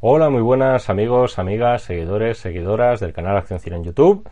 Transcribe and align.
Hola, 0.00 0.30
muy 0.30 0.42
buenas 0.42 0.90
amigos, 0.90 1.40
amigas, 1.40 1.82
seguidores, 1.82 2.38
seguidoras 2.38 3.00
del 3.00 3.12
canal 3.12 3.36
Acción 3.36 3.58
Cine 3.58 3.78
en 3.78 3.82
YouTube. 3.82 4.28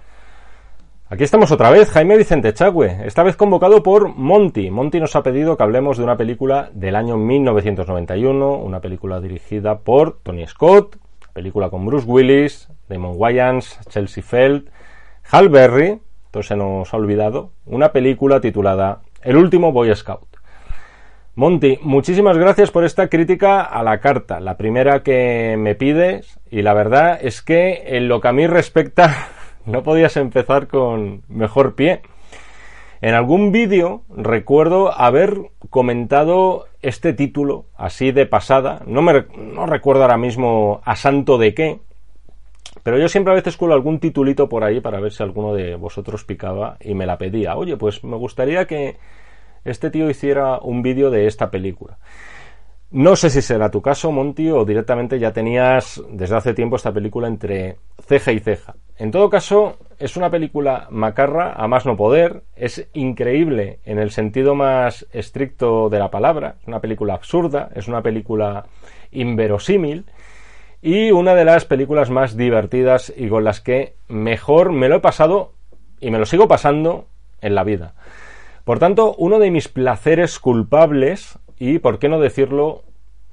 Aquí 1.08 1.24
estamos 1.24 1.50
otra 1.50 1.70
vez, 1.70 1.90
Jaime 1.90 2.16
Vicente 2.16 2.54
Chagüe, 2.54 3.04
esta 3.04 3.24
vez 3.24 3.34
convocado 3.34 3.82
por 3.82 4.14
Monty. 4.14 4.70
Monty 4.70 5.00
nos 5.00 5.16
ha 5.16 5.24
pedido 5.24 5.56
que 5.56 5.64
hablemos 5.64 5.98
de 5.98 6.04
una 6.04 6.16
película 6.16 6.70
del 6.72 6.94
año 6.94 7.16
1991, 7.16 8.58
una 8.58 8.80
película 8.80 9.20
dirigida 9.20 9.80
por 9.80 10.20
Tony 10.22 10.46
Scott, 10.46 10.98
película 11.32 11.68
con 11.68 11.84
Bruce 11.84 12.06
Willis, 12.06 12.68
Damon 12.88 13.14
Wayans, 13.16 13.80
Chelsea 13.88 14.22
Feld, 14.22 14.70
Hal 15.28 15.48
Berry, 15.48 16.00
entonces 16.26 16.46
se 16.46 16.54
nos 16.54 16.94
ha 16.94 16.96
olvidado, 16.96 17.50
una 17.64 17.90
película 17.90 18.40
titulada 18.40 19.00
El 19.20 19.36
último 19.36 19.72
Boy 19.72 19.92
Scout. 19.96 20.35
Monty, 21.38 21.78
muchísimas 21.82 22.38
gracias 22.38 22.70
por 22.70 22.86
esta 22.86 23.08
crítica 23.08 23.60
a 23.60 23.82
la 23.82 24.00
carta, 24.00 24.40
la 24.40 24.56
primera 24.56 25.02
que 25.02 25.56
me 25.58 25.74
pides, 25.74 26.40
y 26.50 26.62
la 26.62 26.72
verdad 26.72 27.18
es 27.20 27.42
que 27.42 27.82
en 27.88 28.08
lo 28.08 28.22
que 28.22 28.28
a 28.28 28.32
mí 28.32 28.46
respecta 28.46 29.28
no 29.66 29.82
podías 29.82 30.16
empezar 30.16 30.66
con 30.66 31.24
mejor 31.28 31.74
pie. 31.74 32.00
En 33.02 33.12
algún 33.12 33.52
vídeo 33.52 34.04
recuerdo 34.08 34.98
haber 34.98 35.50
comentado 35.68 36.68
este 36.80 37.12
título 37.12 37.66
así 37.76 38.12
de 38.12 38.24
pasada, 38.24 38.80
no, 38.86 39.02
me, 39.02 39.26
no 39.36 39.66
recuerdo 39.66 40.04
ahora 40.04 40.16
mismo 40.16 40.80
a 40.86 40.96
santo 40.96 41.36
de 41.36 41.52
qué, 41.52 41.80
pero 42.82 42.98
yo 42.98 43.10
siempre 43.10 43.34
a 43.34 43.36
veces 43.36 43.58
cuelo 43.58 43.74
algún 43.74 44.00
titulito 44.00 44.48
por 44.48 44.64
ahí 44.64 44.80
para 44.80 45.00
ver 45.00 45.12
si 45.12 45.22
alguno 45.22 45.52
de 45.52 45.76
vosotros 45.76 46.24
picaba 46.24 46.78
y 46.80 46.94
me 46.94 47.04
la 47.04 47.18
pedía. 47.18 47.56
Oye, 47.56 47.76
pues 47.76 48.02
me 48.04 48.16
gustaría 48.16 48.66
que 48.66 48.96
este 49.66 49.90
tío 49.90 50.08
hiciera 50.08 50.58
un 50.58 50.82
vídeo 50.82 51.10
de 51.10 51.26
esta 51.26 51.50
película. 51.50 51.98
No 52.90 53.16
sé 53.16 53.30
si 53.30 53.42
será 53.42 53.70
tu 53.70 53.82
caso, 53.82 54.12
Monty, 54.12 54.48
o 54.50 54.64
directamente 54.64 55.18
ya 55.18 55.32
tenías 55.32 56.00
desde 56.08 56.36
hace 56.36 56.54
tiempo 56.54 56.76
esta 56.76 56.92
película 56.92 57.26
entre 57.26 57.78
ceja 58.00 58.30
y 58.30 58.38
ceja. 58.38 58.76
En 58.96 59.10
todo 59.10 59.28
caso, 59.28 59.76
es 59.98 60.16
una 60.16 60.30
película 60.30 60.86
macarra, 60.90 61.52
a 61.52 61.66
más 61.66 61.84
no 61.84 61.96
poder, 61.96 62.44
es 62.54 62.88
increíble 62.92 63.80
en 63.84 63.98
el 63.98 64.12
sentido 64.12 64.54
más 64.54 65.04
estricto 65.12 65.88
de 65.90 65.98
la 65.98 66.10
palabra, 66.10 66.56
es 66.62 66.68
una 66.68 66.80
película 66.80 67.14
absurda, 67.14 67.70
es 67.74 67.88
una 67.88 68.02
película 68.02 68.66
inverosímil 69.10 70.06
y 70.80 71.10
una 71.10 71.34
de 71.34 71.44
las 71.44 71.64
películas 71.64 72.08
más 72.10 72.36
divertidas 72.36 73.12
y 73.16 73.28
con 73.28 73.42
las 73.42 73.60
que 73.60 73.96
mejor 74.06 74.70
me 74.72 74.88
lo 74.88 74.96
he 74.96 75.00
pasado 75.00 75.52
y 76.00 76.10
me 76.10 76.18
lo 76.18 76.26
sigo 76.26 76.46
pasando 76.46 77.06
en 77.40 77.54
la 77.54 77.64
vida. 77.64 77.94
Por 78.66 78.80
tanto, 78.80 79.14
uno 79.18 79.38
de 79.38 79.52
mis 79.52 79.68
placeres 79.68 80.40
culpables 80.40 81.38
y, 81.56 81.78
por 81.78 82.00
qué 82.00 82.08
no 82.08 82.18
decirlo, 82.18 82.82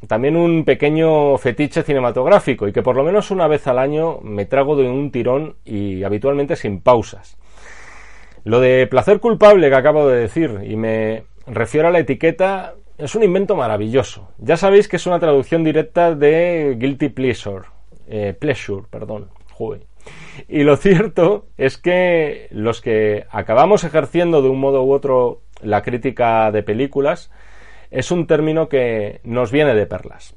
también 0.08 0.36
un 0.36 0.64
pequeño 0.64 1.40
fetiche 1.40 1.82
cinematográfico 1.82 2.68
y 2.68 2.72
que 2.72 2.84
por 2.84 2.96
lo 2.96 3.04
menos 3.04 3.32
una 3.32 3.48
vez 3.48 3.66
al 3.66 3.80
año 3.80 4.20
me 4.22 4.46
trago 4.46 4.76
de 4.76 4.88
un 4.88 5.10
tirón 5.10 5.56
y 5.66 6.04
habitualmente 6.04 6.56
sin 6.56 6.82
pausas. 6.82 7.40
Lo 8.44 8.60
de 8.60 8.86
placer 8.86 9.20
culpable 9.20 9.70
que 9.70 9.76
acabo 9.76 10.08
de 10.08 10.20
decir 10.20 10.60
y 10.66 10.76
me 10.76 11.24
refiero 11.48 11.88
a 11.88 11.92
la 11.92 11.98
etiqueta 11.98 12.76
es 13.00 13.16
un 13.16 13.24
invento 13.24 13.56
maravilloso. 13.56 14.30
Ya 14.38 14.56
sabéis 14.56 14.88
que 14.88 14.98
es 14.98 15.08
una 15.08 15.20
traducción 15.20 15.64
directa 15.64 16.14
de 16.14 16.76
guilty 16.78 17.10
pleasure, 17.10 17.66
eh, 18.08 18.36
pleasure, 18.40 18.84
perdón. 18.88 19.30
Y 20.48 20.64
lo 20.64 20.78
cierto 20.78 21.48
es 21.58 21.78
que 21.78 22.48
los 22.52 22.82
que 22.82 23.26
acabamos 23.30 23.84
ejerciendo 23.84 24.42
de 24.42 24.50
un 24.50 24.60
modo 24.60 24.84
u 24.84 24.92
otro 24.92 25.42
la 25.62 25.82
crítica 25.82 26.52
de 26.52 26.64
películas 26.64 27.32
es 27.92 28.12
un 28.12 28.28
término 28.28 28.70
que 28.70 29.22
nos 29.24 29.52
viene 29.52 29.76
de 29.76 29.86
perlas. 29.86 30.36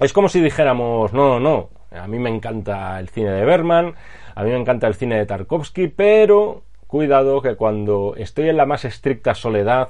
Es 0.00 0.12
como 0.12 0.28
si 0.28 0.40
dijéramos, 0.40 1.12
no, 1.12 1.40
no, 1.40 1.70
a 1.90 2.06
mí 2.06 2.18
me 2.18 2.30
encanta 2.30 3.00
el 3.00 3.08
cine 3.08 3.30
de 3.30 3.44
Berman, 3.44 3.94
a 4.34 4.44
mí 4.44 4.50
me 4.50 4.60
encanta 4.60 4.86
el 4.86 4.94
cine 4.94 5.16
de 5.18 5.26
Tarkovsky, 5.26 5.88
pero 5.88 6.62
cuidado 6.86 7.42
que 7.42 7.56
cuando 7.56 8.14
estoy 8.16 8.48
en 8.48 8.56
la 8.56 8.66
más 8.66 8.84
estricta 8.84 9.34
soledad 9.34 9.88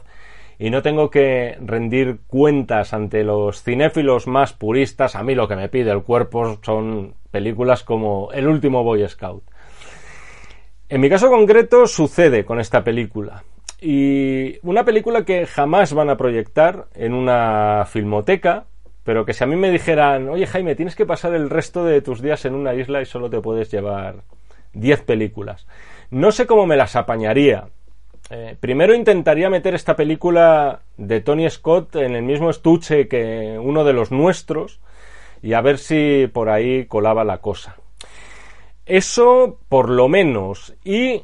y 0.58 0.70
no 0.70 0.82
tengo 0.82 1.10
que 1.10 1.56
rendir 1.60 2.20
cuentas 2.26 2.94
ante 2.94 3.22
los 3.22 3.62
cinéfilos 3.62 4.26
más 4.26 4.52
puristas, 4.52 5.14
a 5.14 5.22
mí 5.22 5.34
lo 5.34 5.46
que 5.46 5.56
me 5.56 5.68
pide 5.68 5.90
el 5.90 6.02
cuerpo 6.02 6.58
son 6.62 7.14
películas 7.30 7.82
como 7.82 8.30
El 8.32 8.48
último 8.48 8.82
Boy 8.82 9.06
Scout. 9.08 9.44
En 10.88 11.00
mi 11.00 11.10
caso 11.10 11.28
concreto 11.28 11.86
sucede 11.86 12.44
con 12.44 12.60
esta 12.60 12.82
película. 12.82 13.44
Y 13.80 14.58
una 14.66 14.84
película 14.84 15.24
que 15.24 15.46
jamás 15.46 15.92
van 15.92 16.10
a 16.10 16.16
proyectar 16.16 16.86
en 16.94 17.14
una 17.14 17.84
filmoteca, 17.86 18.64
pero 19.04 19.24
que 19.24 19.34
si 19.34 19.44
a 19.44 19.46
mí 19.46 19.54
me 19.54 19.70
dijeran, 19.70 20.28
oye 20.28 20.46
Jaime, 20.46 20.74
tienes 20.74 20.96
que 20.96 21.06
pasar 21.06 21.34
el 21.34 21.50
resto 21.50 21.84
de 21.84 22.00
tus 22.00 22.20
días 22.20 22.44
en 22.44 22.54
una 22.54 22.74
isla 22.74 23.00
y 23.00 23.06
solo 23.06 23.30
te 23.30 23.40
puedes 23.40 23.70
llevar 23.70 24.22
10 24.72 25.02
películas. 25.02 25.66
No 26.10 26.32
sé 26.32 26.46
cómo 26.46 26.66
me 26.66 26.76
las 26.76 26.96
apañaría. 26.96 27.68
Eh, 28.30 28.56
primero 28.58 28.94
intentaría 28.94 29.48
meter 29.48 29.74
esta 29.74 29.96
película 29.96 30.80
de 30.96 31.20
Tony 31.20 31.48
Scott 31.48 31.96
en 31.96 32.14
el 32.14 32.22
mismo 32.22 32.50
estuche 32.50 33.08
que 33.08 33.58
uno 33.62 33.84
de 33.84 33.92
los 33.92 34.10
nuestros 34.10 34.80
y 35.42 35.52
a 35.52 35.60
ver 35.60 35.78
si 35.78 36.28
por 36.32 36.50
ahí 36.50 36.86
colaba 36.86 37.24
la 37.24 37.38
cosa. 37.38 37.76
Eso 38.86 39.58
por 39.68 39.90
lo 39.90 40.08
menos. 40.08 40.74
Y 40.84 41.22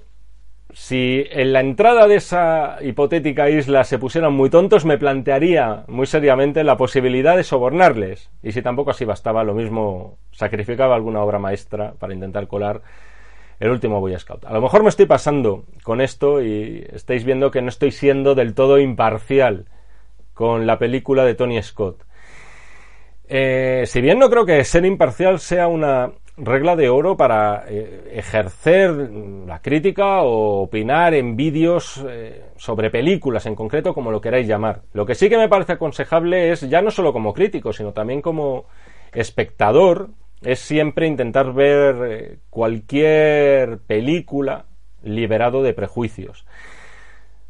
si 0.75 1.25
en 1.31 1.53
la 1.53 1.61
entrada 1.61 2.09
de 2.09 2.17
esa 2.17 2.79
hipotética 2.83 3.49
isla 3.49 3.85
se 3.85 3.99
pusieran 3.99 4.35
muy 4.35 4.51
tontos, 4.51 4.85
me 4.85 4.99
plantearía 4.99 5.85
muy 5.89 6.07
seriamente 6.07 6.65
la 6.65 6.77
posibilidad 6.77 7.37
de 7.37 7.45
sobornarles. 7.45 8.31
Y 8.43 8.53
si 8.53 8.61
tampoco 8.61 8.91
así 8.91 9.05
bastaba, 9.05 9.45
lo 9.45 9.55
mismo 9.55 10.19
sacrificaba 10.33 10.95
alguna 10.95 11.23
obra 11.23 11.39
maestra 11.39 11.95
para 11.99 12.13
intentar 12.13 12.49
colar 12.49 12.83
el 13.61 13.71
último 13.71 14.01
Boy 14.01 14.19
Scout. 14.19 14.45
A 14.45 14.53
lo 14.53 14.61
mejor 14.61 14.83
me 14.83 14.89
estoy 14.89 15.07
pasando 15.07 15.65
con 15.85 16.01
esto 16.01 16.43
y 16.43 16.85
estáis 16.93 17.25
viendo 17.25 17.51
que 17.51 17.63
no 17.63 17.69
estoy 17.69 17.93
siendo 17.93 18.35
del 18.35 18.55
todo 18.55 18.79
imparcial 18.79 19.67
con 20.35 20.67
la 20.67 20.79
película 20.79 21.25
de 21.25 21.35
Tony 21.35 21.63
Scott. 21.63 22.05
Eh, 23.27 23.85
si 23.87 24.01
bien 24.01 24.19
no 24.19 24.29
creo 24.29 24.45
que 24.45 24.63
ser 24.65 24.85
imparcial 24.85 25.39
sea 25.39 25.67
una 25.67 26.13
regla 26.37 26.77
de 26.77 26.89
oro 26.89 27.17
para 27.17 27.65
eh, 27.69 28.11
ejercer 28.13 28.91
la 29.47 29.61
crítica 29.61 30.23
o 30.23 30.63
opinar 30.63 31.15
en 31.15 31.37
vídeos 31.37 32.05
eh, 32.09 32.45
sobre 32.57 32.91
películas 32.91 33.47
en 33.47 33.55
concreto, 33.55 33.95
como 33.95 34.11
lo 34.11 34.21
queráis 34.21 34.47
llamar. 34.47 34.83
Lo 34.93 35.07
que 35.07 35.15
sí 35.15 35.29
que 35.29 35.39
me 35.39 35.49
parece 35.49 35.73
aconsejable 35.73 36.51
es, 36.51 36.69
ya 36.69 36.83
no 36.83 36.91
solo 36.91 37.13
como 37.13 37.33
crítico, 37.33 37.73
sino 37.73 37.93
también 37.93 38.21
como 38.21 38.67
espectador, 39.13 40.11
es 40.43 40.59
siempre 40.59 41.07
intentar 41.07 41.55
ver 41.55 42.41
cualquier 42.51 43.79
película 43.79 44.67
liberado 45.03 45.63
de 45.63 45.73
prejuicios. 45.73 46.45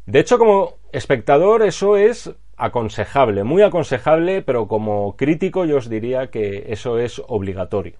De 0.05 0.19
hecho, 0.19 0.37
como 0.37 0.75
espectador 0.91 1.63
eso 1.63 1.97
es 1.97 2.31
aconsejable, 2.57 3.43
muy 3.43 3.61
aconsejable, 3.61 4.41
pero 4.41 4.67
como 4.67 5.15
crítico 5.15 5.65
yo 5.65 5.77
os 5.77 5.89
diría 5.89 6.27
que 6.27 6.65
eso 6.69 6.97
es 6.97 7.21
obligatorio. 7.27 7.97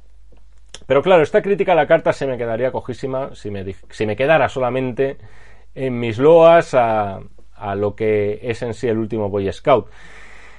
Pero 0.88 1.02
claro, 1.02 1.24
esta 1.24 1.42
crítica 1.42 1.72
a 1.72 1.76
la 1.76 1.88
carta 1.88 2.14
se 2.14 2.28
me 2.28 2.38
quedaría 2.38 2.72
cojísima 2.72 3.34
si 3.34 3.50
me, 3.50 3.66
si 3.90 4.06
me 4.06 4.16
quedara 4.16 4.50
solamente 4.50 5.18
en 5.74 6.00
mis 6.00 6.18
loas 6.20 6.74
a, 6.74 7.20
a 7.56 7.76
lo 7.76 7.96
que 7.96 8.40
es 8.44 8.62
en 8.62 8.74
sí 8.74 8.88
el 8.88 8.98
último 8.98 9.30
Boy 9.30 9.52
Scout. 9.52 9.88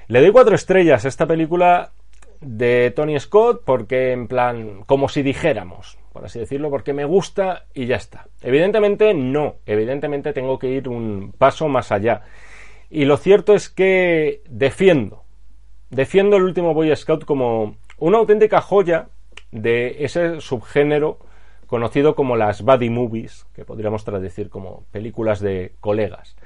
Le 0.08 0.20
doy 0.20 0.31
cuatro 0.31 0.54
estrellas 0.54 1.04
a 1.04 1.08
esta 1.08 1.26
película 1.26 1.92
de 2.40 2.92
Tony 2.94 3.19
Scott 3.19 3.62
porque 3.64 4.12
en 4.12 4.28
plan, 4.28 4.82
como 4.87 5.08
si 5.08 5.22
dijéramos, 5.22 5.99
por 6.12 6.25
así 6.25 6.38
decirlo, 6.38 6.70
porque 6.70 6.92
me 6.92 7.04
gusta 7.04 7.64
y 7.75 7.87
ya 7.87 7.96
está. 7.96 8.26
Evidentemente 8.42 9.14
no, 9.14 9.56
evidentemente 9.66 10.32
tengo 10.32 10.58
que 10.58 10.69
ir 10.69 10.88
un 10.88 11.32
paso 11.37 11.69
más 11.69 11.92
allá. 11.92 12.22
Y 12.90 13.04
lo 13.04 13.16
cierto 13.16 13.54
es 13.54 13.68
que 13.68 14.42
defiendo 14.48 15.26
defiendo 15.90 16.36
el 16.36 16.44
último 16.44 16.74
Boy 16.74 16.94
Scout 16.94 17.24
como 17.24 17.76
una 17.98 18.18
auténtica 18.18 18.60
joya 18.60 19.08
de 19.52 20.04
ese 20.04 20.40
subgénero 20.40 21.18
conocido 21.66 22.14
como 22.14 22.36
las 22.36 22.62
buddy 22.62 22.90
movies, 22.90 23.46
que 23.54 23.64
podríamos 23.64 24.04
traducir 24.04 24.50
como 24.50 24.84
películas 24.92 25.40
de 25.40 25.74
colegas. 25.80 26.36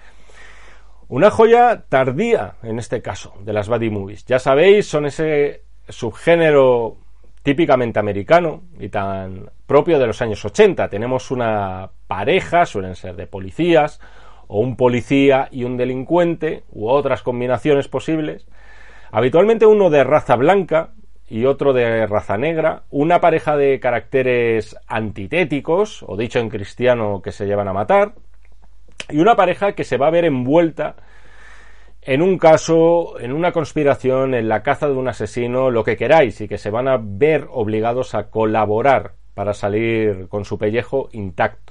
Una 1.08 1.30
joya 1.30 1.84
tardía, 1.88 2.54
en 2.62 2.78
este 2.78 3.02
caso, 3.02 3.34
de 3.44 3.52
las 3.52 3.68
buddy 3.68 3.90
movies. 3.90 4.24
Ya 4.26 4.38
sabéis, 4.38 4.86
son 4.86 5.06
ese 5.06 5.64
subgénero 5.88 6.96
típicamente 7.42 7.98
americano 7.98 8.62
y 8.78 8.88
tan 8.88 9.50
propio 9.66 9.98
de 9.98 10.06
los 10.06 10.22
años 10.22 10.44
80. 10.44 10.88
Tenemos 10.88 11.30
una 11.30 11.90
pareja, 12.06 12.64
suelen 12.64 12.94
ser 12.94 13.16
de 13.16 13.26
policías, 13.26 14.00
o 14.52 14.58
un 14.58 14.74
policía 14.76 15.46
y 15.52 15.62
un 15.62 15.76
delincuente, 15.76 16.64
u 16.72 16.88
otras 16.88 17.22
combinaciones 17.22 17.86
posibles. 17.86 18.48
Habitualmente 19.12 19.64
uno 19.64 19.90
de 19.90 20.02
raza 20.02 20.34
blanca 20.34 20.90
y 21.28 21.44
otro 21.44 21.72
de 21.72 22.04
raza 22.08 22.36
negra, 22.36 22.82
una 22.90 23.20
pareja 23.20 23.56
de 23.56 23.78
caracteres 23.78 24.76
antitéticos, 24.88 26.02
o 26.02 26.16
dicho 26.16 26.40
en 26.40 26.48
cristiano 26.48 27.22
que 27.22 27.30
se 27.30 27.46
llevan 27.46 27.68
a 27.68 27.72
matar, 27.72 28.14
y 29.08 29.20
una 29.20 29.36
pareja 29.36 29.74
que 29.74 29.84
se 29.84 29.98
va 29.98 30.08
a 30.08 30.10
ver 30.10 30.24
envuelta 30.24 30.96
en 32.02 32.20
un 32.20 32.36
caso, 32.36 33.20
en 33.20 33.32
una 33.32 33.52
conspiración, 33.52 34.34
en 34.34 34.48
la 34.48 34.64
caza 34.64 34.88
de 34.88 34.94
un 34.94 35.06
asesino, 35.06 35.70
lo 35.70 35.84
que 35.84 35.96
queráis, 35.96 36.40
y 36.40 36.48
que 36.48 36.58
se 36.58 36.70
van 36.70 36.88
a 36.88 36.98
ver 37.00 37.46
obligados 37.50 38.16
a 38.16 38.30
colaborar 38.30 39.12
para 39.34 39.54
salir 39.54 40.26
con 40.28 40.44
su 40.44 40.58
pellejo 40.58 41.08
intacto. 41.12 41.69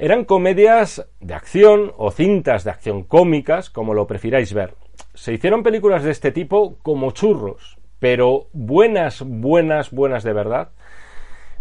Eran 0.00 0.24
comedias 0.24 1.08
de 1.18 1.34
acción 1.34 1.92
o 1.96 2.12
cintas 2.12 2.62
de 2.62 2.70
acción 2.70 3.02
cómicas, 3.02 3.68
como 3.68 3.94
lo 3.94 4.06
prefiráis 4.06 4.54
ver. 4.54 4.74
Se 5.14 5.32
hicieron 5.32 5.64
películas 5.64 6.04
de 6.04 6.12
este 6.12 6.30
tipo 6.30 6.78
como 6.82 7.10
churros, 7.10 7.78
pero 7.98 8.46
buenas, 8.52 9.22
buenas, 9.26 9.90
buenas 9.90 10.22
de 10.22 10.32
verdad. 10.32 10.68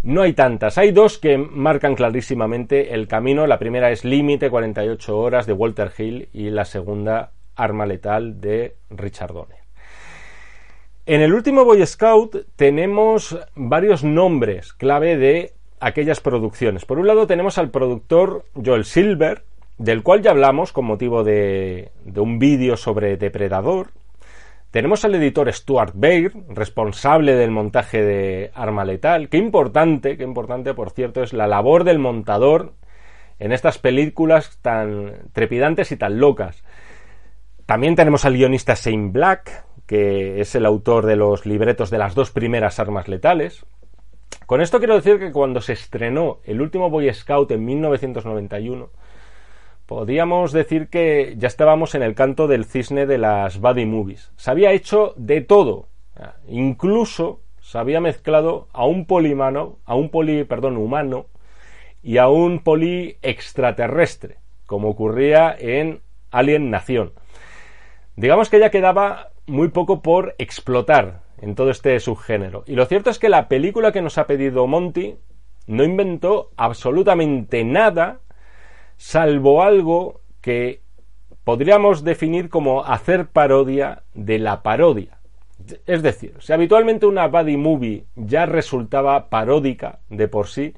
No 0.04 0.22
hay 0.22 0.34
tantas. 0.34 0.78
Hay 0.78 0.92
dos 0.92 1.18
que 1.18 1.40
marcan 1.40 1.96
clarísimamente 1.96 2.94
el 2.94 3.08
camino. 3.08 3.48
La 3.48 3.58
primera 3.58 3.90
es 3.90 4.06
Límite 4.06 4.52
48 4.52 5.18
horas 5.18 5.48
de 5.48 5.54
Walter 5.54 5.92
Hill 5.98 6.30
y 6.32 6.52
la 6.52 6.66
segunda 6.66 7.32
Arma 7.56 7.88
letal 7.88 8.40
de 8.40 8.76
Richard 8.92 9.34
Donner. 9.34 9.58
En 11.08 11.22
el 11.22 11.34
último 11.34 11.66
Boy 11.66 11.84
Scout 11.88 12.36
tenemos 12.56 13.36
varios 13.56 14.04
nombres 14.04 14.74
clave 14.74 15.18
de 15.18 15.57
aquellas 15.80 16.20
producciones. 16.20 16.86
Por 16.86 17.00
un 17.00 17.08
lado 17.08 17.28
tenemos 17.28 17.58
al 17.58 17.70
productor 17.70 18.46
Joel 18.54 18.86
Silver, 18.86 19.44
del 19.78 20.04
cual 20.04 20.22
ya 20.22 20.32
hablamos 20.32 20.72
con 20.72 20.86
motivo 20.86 21.24
de, 21.24 21.92
un 22.16 22.40
vídeo 22.40 22.78
sobre 22.78 23.18
Depredador, 23.18 23.92
tenemos 24.72 25.06
al 25.06 25.16
editor 25.16 25.52
Stuart 25.52 25.94
Baird, 25.96 26.34
responsable 26.50 27.36
del 27.36 27.52
montaje 27.52 28.04
de 28.04 28.52
Arma 28.54 28.84
Letal. 28.84 29.30
Qué 29.30 29.38
importante, 29.38 30.18
qué 30.18 30.24
importante, 30.24 30.74
por 30.74 30.92
cierto, 30.92 31.24
es 31.24 31.32
la 31.32 31.48
labor 31.48 31.84
del 31.86 32.00
montador 32.00 32.74
en 33.40 33.54
estas 33.54 33.78
películas 33.78 34.60
tan 34.62 35.30
trepidantes 35.32 35.92
y 35.92 35.98
tan 35.98 36.20
locas. 36.20 36.64
También 37.66 37.96
tenemos 37.96 38.26
al 38.26 38.34
guionista 38.34 38.74
Shane 38.76 39.12
Black, 39.12 39.66
que 39.86 40.42
es 40.42 40.54
el 40.54 40.66
autor 40.66 41.06
de 41.06 41.16
los 41.16 41.46
libretos 41.46 41.90
de 41.90 41.98
las 41.98 42.14
dos 42.14 42.32
primeras 42.32 42.80
armas 42.80 43.08
letales. 43.08 43.66
Con 44.48 44.62
esto 44.62 44.80
quiero 44.80 44.96
decir 44.96 45.20
que 45.20 45.34
cuando 45.34 45.60
se 45.60 45.74
estrenó 45.74 46.40
el 46.46 46.62
último 46.62 46.90
Boy 46.90 47.14
Scout 47.14 47.52
en 47.52 47.66
1991, 47.66 48.90
podríamos 49.86 50.54
decir 50.54 50.88
que 50.88 51.36
ya 51.38 51.50
estábamos 51.50 51.96
en 51.96 52.02
el 52.02 52.16
canto 52.16 52.48
del 52.48 52.64
cisne 52.64 53.06
de 53.06 53.18
las 53.18 53.60
buddy 53.60 53.86
movies. 53.86 54.32
Se 54.38 54.50
había 54.50 54.72
hecho 54.72 55.14
de 55.18 55.42
todo, 55.42 55.90
incluso 56.48 57.42
se 57.60 57.78
había 57.78 58.00
mezclado 58.00 58.70
a 58.72 58.86
un 58.86 59.06
polimano, 59.06 59.80
a 59.84 59.96
un 59.96 60.10
poli, 60.10 60.48
humano 60.78 61.26
y 62.02 62.18
a 62.18 62.30
un 62.30 62.60
poli 62.60 63.18
extraterrestre, 63.22 64.38
como 64.66 64.88
ocurría 64.88 65.58
en 65.60 66.00
Alien 66.32 66.72
Nación. 66.72 67.12
Digamos 68.16 68.50
que 68.50 68.62
ya 68.62 68.72
quedaba 68.72 69.32
muy 69.46 69.68
poco 69.68 70.02
por 70.02 70.36
explotar 70.38 71.27
en 71.40 71.56
todo 71.56 71.70
este 71.70 72.00
subgénero. 72.00 72.64
Y 72.66 72.76
lo 72.76 72.86
cierto 72.86 73.10
es 73.10 73.20
que 73.20 73.30
la 73.30 73.48
película 73.48 73.92
que 73.92 74.02
nos 74.02 74.18
ha 74.18 74.28
pedido 74.28 74.68
Monty 74.68 75.16
no 75.68 75.84
inventó 75.84 76.52
absolutamente 76.58 77.64
nada 77.64 78.20
salvo 78.98 79.64
algo 79.64 80.22
que 80.42 80.82
podríamos 81.44 82.04
definir 82.04 82.50
como 82.50 82.84
hacer 82.84 83.28
parodia 83.28 84.04
de 84.14 84.40
la 84.40 84.64
parodia. 84.64 85.20
Es 85.86 86.02
decir, 86.02 86.36
si 86.40 86.54
habitualmente 86.54 87.06
una 87.06 87.28
buddy 87.28 87.58
movie 87.58 88.06
ya 88.16 88.46
resultaba 88.46 89.30
paródica 89.30 90.00
de 90.10 90.28
por 90.28 90.48
sí, 90.48 90.74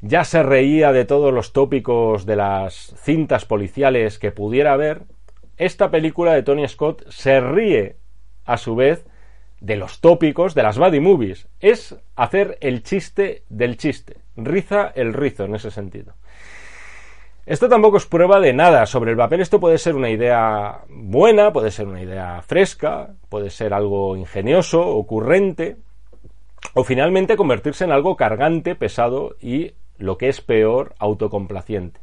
ya 0.00 0.24
se 0.24 0.42
reía 0.42 0.92
de 0.92 1.04
todos 1.04 1.32
los 1.32 1.52
tópicos 1.52 2.26
de 2.26 2.36
las 2.36 2.94
cintas 3.02 3.44
policiales 3.44 4.18
que 4.18 4.32
pudiera 4.32 4.72
haber, 4.72 5.02
esta 5.56 5.90
película 5.90 6.34
de 6.34 6.42
Tony 6.42 6.68
Scott 6.68 7.08
se 7.08 7.40
ríe 7.40 7.96
a 8.44 8.58
su 8.58 8.76
vez 8.76 9.06
de 9.60 9.76
los 9.76 10.00
tópicos 10.00 10.54
de 10.54 10.62
las 10.62 10.78
buddy 10.78 11.00
movies. 11.00 11.48
Es 11.60 11.96
hacer 12.14 12.58
el 12.60 12.82
chiste 12.82 13.42
del 13.48 13.76
chiste, 13.76 14.18
riza 14.36 14.92
el 14.94 15.12
rizo 15.12 15.44
en 15.44 15.54
ese 15.54 15.70
sentido. 15.70 16.14
Esto 17.46 17.68
tampoco 17.68 17.98
es 17.98 18.06
prueba 18.06 18.40
de 18.40 18.52
nada. 18.52 18.86
Sobre 18.86 19.12
el 19.12 19.16
papel 19.16 19.40
esto 19.40 19.60
puede 19.60 19.78
ser 19.78 19.94
una 19.94 20.10
idea 20.10 20.80
buena, 20.88 21.52
puede 21.52 21.70
ser 21.70 21.86
una 21.86 22.02
idea 22.02 22.42
fresca, 22.42 23.10
puede 23.28 23.50
ser 23.50 23.72
algo 23.72 24.16
ingenioso, 24.16 24.84
ocurrente, 24.84 25.76
o 26.74 26.82
finalmente 26.82 27.36
convertirse 27.36 27.84
en 27.84 27.92
algo 27.92 28.16
cargante, 28.16 28.74
pesado 28.74 29.36
y, 29.40 29.74
lo 29.96 30.18
que 30.18 30.28
es 30.28 30.40
peor, 30.40 30.94
autocomplaciente. 30.98 32.00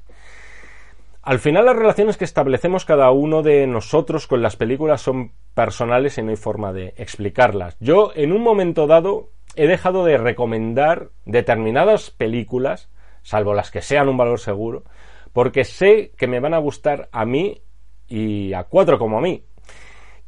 Al 1.23 1.39
final 1.39 1.65
las 1.65 1.77
relaciones 1.77 2.17
que 2.17 2.25
establecemos 2.25 2.83
cada 2.83 3.09
uno 3.11 3.43
de 3.43 3.65
nosotros 3.65 4.27
con 4.27 4.41
las 4.41 4.57
películas 4.57 5.01
son 5.01 5.31
personales 5.53 6.17
y 6.17 6.21
no 6.21 6.31
hay 6.31 6.35
forma 6.35 6.73
de 6.73 6.93
explicarlas. 6.97 7.77
Yo 7.79 8.11
en 8.13 8.33
un 8.33 8.41
momento 8.41 8.87
dado 8.87 9.29
he 9.55 9.65
dejado 9.65 10.03
de 10.03 10.17
recomendar 10.17 11.11
determinadas 11.23 12.09
películas, 12.09 12.89
salvo 13.21 13.53
las 13.53 13.71
que 13.71 13.81
sean 13.81 14.09
un 14.09 14.17
valor 14.17 14.37
seguro, 14.37 14.83
porque 15.31 15.63
sé 15.63 16.11
que 16.17 16.27
me 16.27 16.41
van 16.41 16.53
a 16.53 16.59
gustar 16.59 17.07
a 17.13 17.23
mí 17.23 17.61
y 18.09 18.51
a 18.51 18.65
cuatro 18.65 18.99
como 18.99 19.17
a 19.17 19.21
mí. 19.21 19.45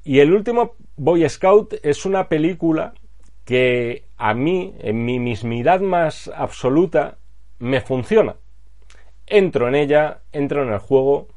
Y 0.01 0.19
el 0.19 0.31
último 0.31 0.75
Boy 0.95 1.27
Scout 1.27 1.73
es 1.83 2.05
una 2.05 2.29
película 2.29 2.93
que 3.43 4.07
a 4.15 4.33
mí, 4.33 4.73
en 4.79 5.03
mi 5.03 5.19
mismidad 5.19 5.81
más 5.81 6.31
absoluta, 6.33 7.17
me 7.59 7.81
funciona. 7.81 8.37
Entro 9.27 9.67
en 9.67 9.75
ella, 9.75 10.19
entro 10.31 10.63
en 10.63 10.71
el 10.71 10.79
juego 10.79 11.27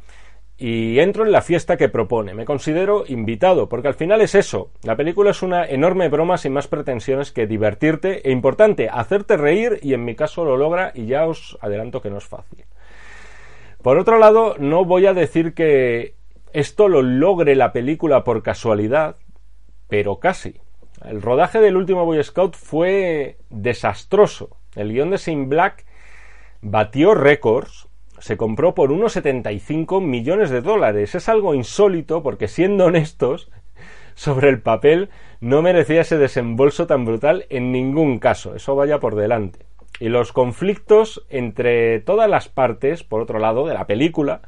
y 0.59 0.99
entro 0.99 1.25
en 1.25 1.33
la 1.33 1.41
fiesta 1.41 1.77
que 1.77 1.89
propone. 1.89 2.35
Me 2.35 2.45
considero 2.45 3.05
invitado, 3.07 3.69
porque 3.69 3.89
al 3.89 3.95
final 3.95 4.21
es 4.21 4.35
eso. 4.35 4.71
La 4.83 4.97
película 4.97 5.31
es 5.31 5.43
una 5.43 5.65
enorme 5.65 6.09
broma 6.09 6.37
sin 6.37 6.53
más 6.53 6.67
pretensiones 6.67 7.31
que 7.31 7.47
divertirte 7.47 8.29
e 8.29 8.33
importante, 8.33 8.89
hacerte 8.89 9.37
reír 9.37 9.79
y 9.83 9.95
en 9.95 10.05
mi 10.05 10.17
caso 10.17 10.45
lo 10.45 10.57
logra 10.57 10.91
y 10.95 11.07
ya 11.07 11.27
os 11.27 11.57
adelanto 11.61 12.03
que 12.03 12.11
no 12.11 12.19
es 12.19 12.27
fácil. 12.27 12.65
Por 13.83 13.99
otro 13.99 14.19
lado, 14.19 14.57
no 14.59 14.85
voy 14.85 15.07
a 15.07 15.15
decir 15.15 15.55
que 15.55 16.15
esto 16.53 16.89
lo 16.89 17.03
logre 17.03 17.55
la 17.55 17.73
película 17.73 18.25
por 18.25 18.43
casualidad, 18.43 19.17
pero 19.89 20.19
casi. 20.19 20.61
El 21.05 21.23
rodaje 21.23 21.61
del 21.61 21.77
último 21.77 22.05
Boy 22.05 22.23
Scout 22.25 22.57
fue 22.57 23.39
desastroso. 23.51 24.57
El 24.75 24.93
guion 24.93 25.11
de 25.11 25.19
Saint 25.19 25.49
Black 25.49 25.87
batió 26.61 27.15
récords, 27.15 27.89
se 28.19 28.37
compró 28.37 28.75
por 28.75 28.93
unos 28.93 29.13
75 29.13 30.01
millones 30.01 30.51
de 30.51 30.61
dólares. 30.61 31.15
Es 31.15 31.29
algo 31.29 31.55
insólito 31.55 32.23
porque, 32.23 32.49
siendo 32.49 32.87
honestos, 32.87 33.51
sobre 34.15 34.49
el 34.49 34.61
papel 34.61 35.11
no 35.41 35.63
merecía 35.63 36.01
ese 36.01 36.19
desembolso 36.19 36.87
tan 36.87 37.05
brutal 37.05 37.47
en 37.51 37.71
ningún 37.71 38.19
caso. 38.19 38.55
Eso 38.55 38.75
vaya 38.75 38.99
por 38.99 39.15
delante. 39.15 39.67
Y 40.01 40.09
los 40.09 40.33
conflictos 40.33 41.25
entre 41.29 42.01
todas 42.01 42.29
las 42.29 42.49
partes, 42.49 43.03
por 43.03 43.21
otro 43.21 43.39
lado, 43.39 43.67
de 43.67 43.75
la 43.75 43.87
película, 43.87 44.43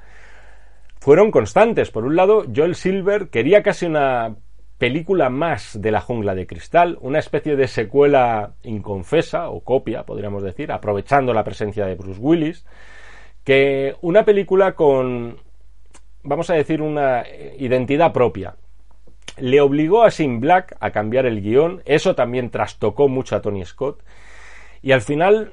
fueron 1.00 1.30
constantes. 1.30 1.90
Por 1.90 2.04
un 2.04 2.16
lado, 2.16 2.44
Joel 2.54 2.74
Silver 2.74 3.30
quería 3.30 3.62
casi 3.62 3.86
una 3.86 4.36
película 4.80 5.28
más 5.28 5.78
de 5.78 5.90
la 5.90 6.00
jungla 6.00 6.34
de 6.34 6.46
cristal, 6.46 6.96
una 7.02 7.18
especie 7.18 7.54
de 7.54 7.68
secuela 7.68 8.54
inconfesa 8.62 9.50
o 9.50 9.60
copia, 9.60 10.04
podríamos 10.04 10.42
decir, 10.42 10.72
aprovechando 10.72 11.34
la 11.34 11.44
presencia 11.44 11.84
de 11.84 11.96
Bruce 11.96 12.18
Willis, 12.18 12.64
que 13.44 13.94
una 14.00 14.24
película 14.24 14.72
con, 14.72 15.36
vamos 16.22 16.48
a 16.48 16.54
decir, 16.54 16.80
una 16.80 17.24
identidad 17.58 18.14
propia. 18.14 18.56
Le 19.36 19.60
obligó 19.60 20.02
a 20.02 20.10
Sin 20.10 20.40
Black 20.40 20.74
a 20.80 20.92
cambiar 20.92 21.26
el 21.26 21.42
guion, 21.42 21.82
eso 21.84 22.14
también 22.14 22.48
trastocó 22.48 23.06
mucho 23.06 23.36
a 23.36 23.42
Tony 23.42 23.66
Scott, 23.66 24.02
y 24.80 24.92
al 24.92 25.02
final 25.02 25.52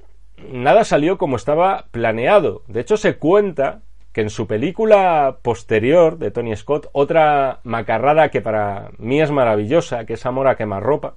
nada 0.49 0.85
salió 0.85 1.17
como 1.17 1.35
estaba 1.35 1.87
planeado. 1.91 2.63
De 2.67 2.79
hecho, 2.79 2.95
se 2.95 3.17
cuenta 3.17 3.81
que 4.17 4.21
en 4.21 4.31
su 4.31 4.47
película 4.47 5.37
posterior 5.43 6.17
de 6.17 6.31
Tony 6.31 6.55
Scott, 6.55 6.89
otra 6.91 7.59
macarrada 7.63 8.29
que 8.29 8.41
para 8.41 8.89
mí 8.97 9.21
es 9.21 9.29
maravillosa, 9.29 10.05
que 10.07 10.13
es 10.13 10.25
Amor 10.25 10.47
a 10.47 10.55
quemarropa, 10.55 11.13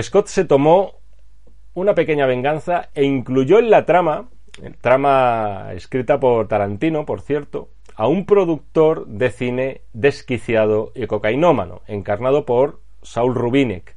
Scott 0.00 0.28
se 0.28 0.46
tomó 0.46 0.94
una 1.74 1.94
pequeña 1.94 2.24
venganza 2.24 2.88
e 2.94 3.04
incluyó 3.04 3.58
en 3.58 3.68
la 3.68 3.84
trama, 3.84 4.30
trama 4.80 5.68
escrita 5.74 6.18
por 6.18 6.48
Tarantino, 6.48 7.04
por 7.04 7.20
cierto, 7.20 7.68
a 7.94 8.06
un 8.06 8.24
productor 8.24 9.06
de 9.06 9.30
cine 9.30 9.82
desquiciado 9.92 10.92
y 10.94 11.06
cocainómano, 11.06 11.82
encarnado 11.86 12.46
por 12.46 12.80
Saul 13.02 13.34
Rubinek, 13.34 13.94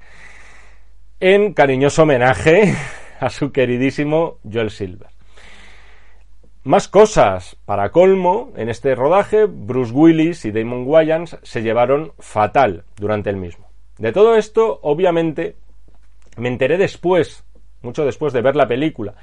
en 1.22 1.54
cariñoso 1.54 2.04
homenaje 2.04 2.76
a 3.22 3.30
su 3.30 3.54
queridísimo 3.54 4.40
Joel 4.44 4.70
Silver. 4.70 5.15
Más 6.66 6.88
cosas. 6.88 7.58
Para 7.66 7.92
colmo, 7.92 8.52
en 8.56 8.70
este 8.70 8.96
rodaje, 8.96 9.46
Bruce 9.46 9.94
Willis 9.94 10.46
y 10.46 10.52
Damon 10.52 10.88
Wayans 10.88 11.38
se 11.44 11.62
llevaron 11.62 12.14
fatal 12.18 12.86
durante 12.96 13.30
el 13.30 13.38
mismo. 13.38 13.68
De 14.00 14.12
todo 14.12 14.36
esto, 14.36 14.80
obviamente, 14.82 15.58
me 16.38 16.50
enteré 16.50 16.80
después, 16.80 17.46
mucho 17.84 18.04
después 18.04 18.34
de 18.34 18.42
ver 18.42 18.56
la 18.56 18.68
película. 18.68 19.14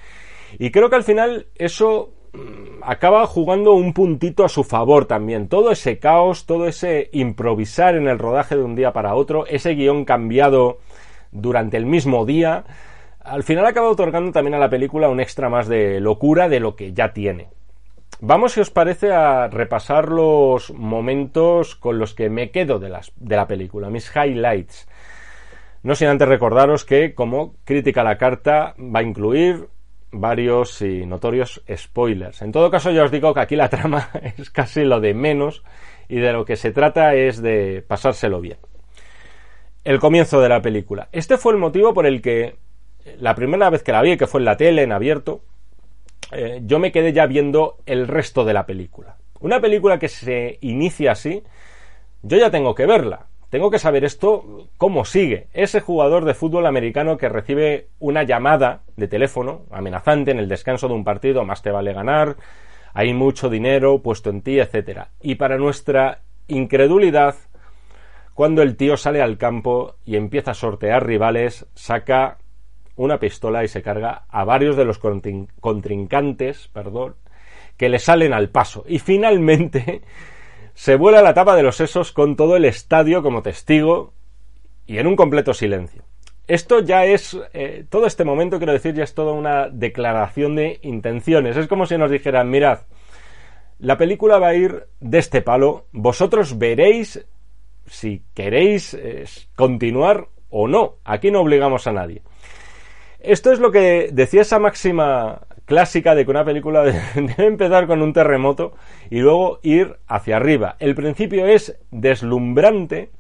Y 0.57 0.71
creo 0.71 0.89
que 0.89 0.95
al 0.95 1.03
final 1.03 1.49
eso 1.57 2.13
mm, 2.33 2.85
acaba 2.85 3.27
jugando 3.27 3.73
un 3.73 3.93
puntito 3.93 4.45
a 4.45 4.49
su 4.49 4.63
favor 4.63 5.07
también. 5.07 5.49
Todo 5.49 5.73
ese 5.73 5.99
caos, 5.99 6.47
todo 6.47 6.69
ese 6.69 7.11
improvisar 7.13 7.97
en 7.97 8.07
el 8.07 8.21
rodaje 8.21 8.55
de 8.55 8.63
un 8.63 8.77
día 8.77 8.93
para 8.93 9.17
otro, 9.17 9.47
ese 9.47 9.75
guion 9.75 10.05
cambiado 10.05 10.79
durante 11.33 11.77
el 11.77 11.87
mismo 11.87 12.25
día, 12.25 12.67
al 13.25 13.43
final 13.43 13.67
acaba 13.67 13.91
otorgando 13.91 14.33
también 14.33 14.55
a 14.55 14.59
la 14.59 14.71
película 14.71 15.09
un 15.09 15.21
extra 15.21 15.49
más 15.49 15.69
de 15.69 16.01
locura 16.01 16.49
de 16.49 16.61
lo 16.61 16.77
que 16.77 16.93
ya 16.93 17.13
tiene. 17.13 17.49
Vamos, 18.21 18.53
si 18.53 18.61
os 18.61 18.71
parece, 18.71 19.13
a 19.13 19.49
repasar 19.49 20.09
los 20.09 20.73
momentos 20.73 21.75
con 21.75 21.99
los 21.99 22.15
que 22.15 22.31
me 22.31 22.51
quedo 22.51 22.79
de, 22.79 22.97
de 23.17 23.37
la 23.37 23.47
película, 23.47 23.91
mis 23.91 24.11
highlights. 24.15 24.89
No 25.83 25.97
sin 25.97 26.09
antes 26.09 26.29
recordaros 26.29 26.85
que, 26.85 27.15
como 27.15 27.57
crítica 27.65 28.03
a 28.03 28.05
la 28.05 28.19
carta, 28.19 28.75
va 28.79 29.01
a 29.01 29.03
incluir 29.03 29.69
varios 30.13 30.83
y 30.83 31.05
notorios 31.07 31.63
spoilers. 31.75 32.43
En 32.43 32.53
todo 32.53 32.71
caso, 32.71 32.91
ya 32.91 33.03
os 33.03 33.11
digo 33.11 33.35
que 33.35 33.41
aquí 33.41 33.57
la 33.57 33.69
trama 33.71 34.11
es 34.37 34.51
casi 34.51 34.85
lo 34.85 35.01
de 35.01 35.15
menos 35.15 35.65
y 36.09 36.21
de 36.21 36.33
lo 36.33 36.45
que 36.45 36.57
se 36.57 36.71
trata 36.71 37.15
es 37.15 37.43
de 37.43 37.85
pasárselo 37.87 38.41
bien. 38.41 38.59
El 39.83 39.99
comienzo 39.99 40.41
de 40.41 40.49
la 40.49 40.63
película. 40.63 41.09
Este 41.11 41.39
fue 41.39 41.55
el 41.55 41.59
motivo 41.59 41.93
por 41.93 42.07
el 42.07 42.23
que 42.23 42.55
la 43.19 43.35
primera 43.35 43.71
vez 43.71 43.83
que 43.83 43.93
la 43.93 44.03
vi, 44.03 44.17
que 44.17 44.27
fue 44.27 44.41
en 44.41 44.45
la 44.45 44.57
tele, 44.57 44.83
en 44.83 44.93
abierto, 44.93 45.41
eh, 46.33 46.61
yo 46.65 46.79
me 46.79 46.93
quedé 46.93 47.13
ya 47.13 47.27
viendo 47.27 47.79
el 47.87 48.09
resto 48.09 48.45
de 48.45 48.55
la 48.55 48.67
película. 48.67 49.17
Una 49.41 49.61
película 49.61 49.99
que 49.99 50.09
se 50.09 50.59
inicia 50.61 51.13
así, 51.13 51.43
yo 52.23 52.37
ya 52.37 52.51
tengo 52.51 52.75
que 52.75 52.87
verla. 52.87 53.27
Tengo 53.51 53.71
que 53.71 53.79
saber 53.79 54.05
esto, 54.05 54.69
cómo 54.79 55.05
sigue. 55.05 55.49
Ese 55.53 55.81
jugador 55.81 56.25
de 56.25 56.33
fútbol 56.33 56.65
americano 56.65 57.19
que 57.19 57.29
recibe 57.29 57.89
una 57.99 58.23
llamada 58.23 58.81
de 58.97 59.09
teléfono 59.09 59.67
amenazante 59.71 60.31
en 60.31 60.39
el 60.39 60.49
descanso 60.49 60.89
de 60.89 60.95
un 60.95 61.05
partido, 61.05 61.45
más 61.45 61.61
te 61.61 61.71
vale 61.71 61.93
ganar, 61.93 62.37
hay 62.95 63.13
mucho 63.13 63.51
dinero 63.51 64.01
puesto 64.01 64.31
en 64.31 64.41
ti, 64.41 64.59
etc. 64.59 65.09
Y 65.21 65.35
para 65.35 65.59
nuestra 65.59 66.21
incredulidad, 66.49 67.35
cuando 68.33 68.63
el 68.63 68.77
tío 68.77 68.97
sale 68.97 69.21
al 69.21 69.37
campo 69.37 69.97
y 70.07 70.17
empieza 70.17 70.53
a 70.53 70.55
sortear 70.55 71.07
rivales, 71.07 71.67
saca 71.75 72.39
una 72.97 73.19
pistola 73.19 73.65
y 73.65 73.69
se 73.69 73.83
carga 73.83 74.25
a 74.29 74.45
varios 74.45 74.77
de 74.77 74.85
los 74.85 74.99
contrincantes, 74.99 76.69
perdón, 76.69 77.17
que 77.77 77.89
le 77.89 77.99
salen 77.99 78.33
al 78.33 78.51
paso. 78.51 78.85
Y 78.87 78.99
finalmente 78.99 80.03
se 80.75 80.97
vuela 80.97 81.23
la 81.23 81.35
tapa 81.35 81.57
de 81.57 81.63
los 81.63 81.77
sesos 81.77 82.13
con 82.13 82.37
todo 82.37 82.57
el 82.57 82.65
estadio 82.65 83.23
como 83.23 83.43
testigo 83.43 84.13
y 84.87 84.99
en 84.99 85.07
un 85.07 85.17
completo 85.17 85.55
silencio. 85.55 86.03
Esto 86.49 86.81
ya 86.81 87.05
es, 87.05 87.39
eh, 87.55 87.85
todo 87.89 88.07
este 88.07 88.25
momento, 88.25 88.59
quiero 88.59 88.73
decir, 88.73 88.95
ya 88.95 89.05
es 89.05 89.15
toda 89.15 89.33
una 89.33 89.69
declaración 89.69 90.57
de 90.57 90.81
intenciones. 90.83 91.57
Es 91.57 91.69
como 91.69 91.87
si 91.87 91.97
nos 91.97 92.11
dijeran, 92.11 92.51
mirad, 92.51 92.81
la 93.79 93.97
película 93.97 94.39
va 94.39 94.49
a 94.49 94.55
ir 94.55 94.87
de 95.01 95.19
este 95.19 95.41
palo, 95.41 95.87
vosotros 95.93 96.59
veréis 96.59 97.25
si 97.87 98.23
queréis 98.35 98.95
eh, 98.95 99.25
continuar 99.55 100.29
o 100.51 100.69
no. 100.69 100.97
Aquí 101.05 101.31
no 101.31 101.41
obligamos 101.41 101.87
a 101.87 101.93
nadie. 101.93 102.23
Esto 103.23 103.53
es 103.53 103.61
lo 103.61 103.71
que 103.71 104.11
decía 104.13 104.41
esa 104.41 104.59
máxima 104.59 105.43
clásica 105.65 106.17
de 106.17 106.25
que 106.25 106.31
una 106.33 106.45
película 106.45 106.83
debe 107.15 107.47
empezar 107.47 107.87
con 107.87 108.03
un 108.03 108.13
terremoto 108.13 108.73
y 109.11 109.21
luego 109.21 109.61
ir 109.63 109.97
hacia 110.09 110.37
arriba. 110.37 110.75
El 110.81 110.97
principio 110.97 111.47
es 111.47 111.79
deslumbrante, 111.93 113.11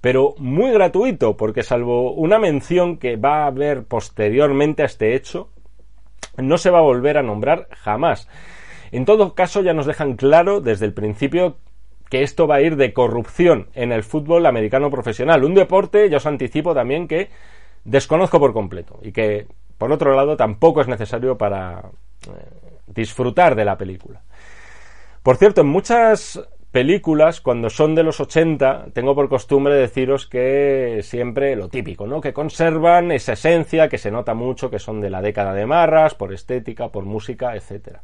pero 0.00 0.34
muy 0.38 0.72
gratuito, 0.72 1.36
porque 1.36 1.62
salvo 1.62 2.12
una 2.12 2.40
mención 2.40 2.96
que 2.96 3.14
va 3.14 3.44
a 3.44 3.46
haber 3.46 3.84
posteriormente 3.84 4.82
a 4.82 4.86
este 4.86 5.14
hecho, 5.14 5.50
no 6.36 6.58
se 6.58 6.70
va 6.70 6.78
a 6.78 6.82
volver 6.82 7.16
a 7.16 7.22
nombrar 7.22 7.68
jamás. 7.70 8.28
En 8.90 9.04
todo 9.04 9.36
caso, 9.36 9.62
ya 9.62 9.74
nos 9.74 9.86
dejan 9.86 10.16
claro 10.16 10.60
desde 10.60 10.86
el 10.86 10.92
principio 10.92 11.56
que 12.10 12.24
esto 12.24 12.48
va 12.48 12.56
a 12.56 12.62
ir 12.62 12.74
de 12.74 12.92
corrupción 12.92 13.68
en 13.74 13.92
el 13.92 14.02
fútbol 14.02 14.44
americano 14.46 14.90
profesional. 14.90 15.44
Un 15.44 15.54
deporte, 15.54 16.10
ya 16.10 16.16
os 16.16 16.26
anticipo 16.26 16.74
también 16.74 17.06
que 17.06 17.30
desconozco 17.84 18.38
por 18.38 18.52
completo 18.52 18.98
y 19.02 19.12
que, 19.12 19.46
por 19.78 19.92
otro 19.92 20.14
lado, 20.14 20.36
tampoco 20.36 20.80
es 20.80 20.88
necesario 20.88 21.36
para 21.36 21.90
eh, 22.28 22.30
disfrutar 22.86 23.54
de 23.54 23.64
la 23.64 23.76
película. 23.76 24.22
Por 25.22 25.36
cierto, 25.36 25.60
en 25.60 25.68
muchas 25.68 26.40
películas, 26.72 27.40
cuando 27.40 27.70
son 27.70 27.94
de 27.94 28.02
los 28.02 28.18
80, 28.18 28.86
tengo 28.94 29.14
por 29.14 29.28
costumbre 29.28 29.74
deciros 29.74 30.26
que 30.26 31.00
siempre 31.02 31.54
lo 31.54 31.68
típico, 31.68 32.06
¿no? 32.06 32.20
Que 32.20 32.32
conservan 32.32 33.12
esa 33.12 33.34
esencia, 33.34 33.88
que 33.88 33.98
se 33.98 34.10
nota 34.10 34.34
mucho, 34.34 34.70
que 34.70 34.78
son 34.78 35.00
de 35.00 35.10
la 35.10 35.20
década 35.20 35.52
de 35.52 35.66
Marras, 35.66 36.14
por 36.14 36.32
estética, 36.32 36.88
por 36.88 37.04
música, 37.04 37.54
etc. 37.54 37.98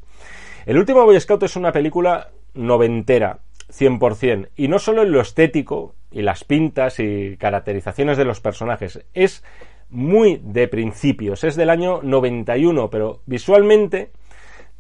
El 0.67 0.79
último 0.79 1.05
Boy 1.05 1.19
Scout 1.19 1.43
es 1.43 1.57
una 1.57 1.73
película 1.73 2.29
noventera, 2.55 3.39
100%, 3.73 4.51
y 4.57 4.69
no 4.69 4.79
solo 4.79 5.03
en 5.03 5.13
lo 5.13 5.21
estético 5.21 5.95
y 6.11 6.23
las 6.23 6.45
pintas 6.45 7.00
y 7.00 7.37
caracterizaciones 7.37 8.17
de 8.17 8.25
los 8.25 8.41
personajes, 8.41 9.05
es 9.15 9.45
muy 9.91 10.41
de 10.43 10.69
principios, 10.69 11.45
es 11.45 11.57
del 11.57 11.71
año 11.71 12.00
91, 12.03 12.91
pero 12.91 13.23
visualmente 13.27 14.11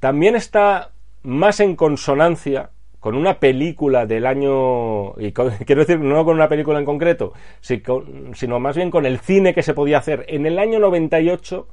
también 0.00 0.36
está 0.36 0.92
más 1.22 1.60
en 1.60 1.76
consonancia 1.76 2.70
con 3.00 3.14
una 3.14 3.38
película 3.38 4.06
del 4.06 4.26
año, 4.26 5.18
y 5.18 5.32
quiero 5.66 5.80
decir, 5.80 6.00
no 6.00 6.24
con 6.24 6.36
una 6.36 6.48
película 6.48 6.78
en 6.78 6.84
concreto, 6.84 7.32
sino 7.60 8.60
más 8.60 8.76
bien 8.76 8.90
con 8.90 9.06
el 9.06 9.18
cine 9.18 9.54
que 9.54 9.62
se 9.62 9.74
podía 9.74 9.98
hacer 9.98 10.24
en 10.28 10.46
el 10.46 10.58
año 10.58 10.78
98 10.78 11.68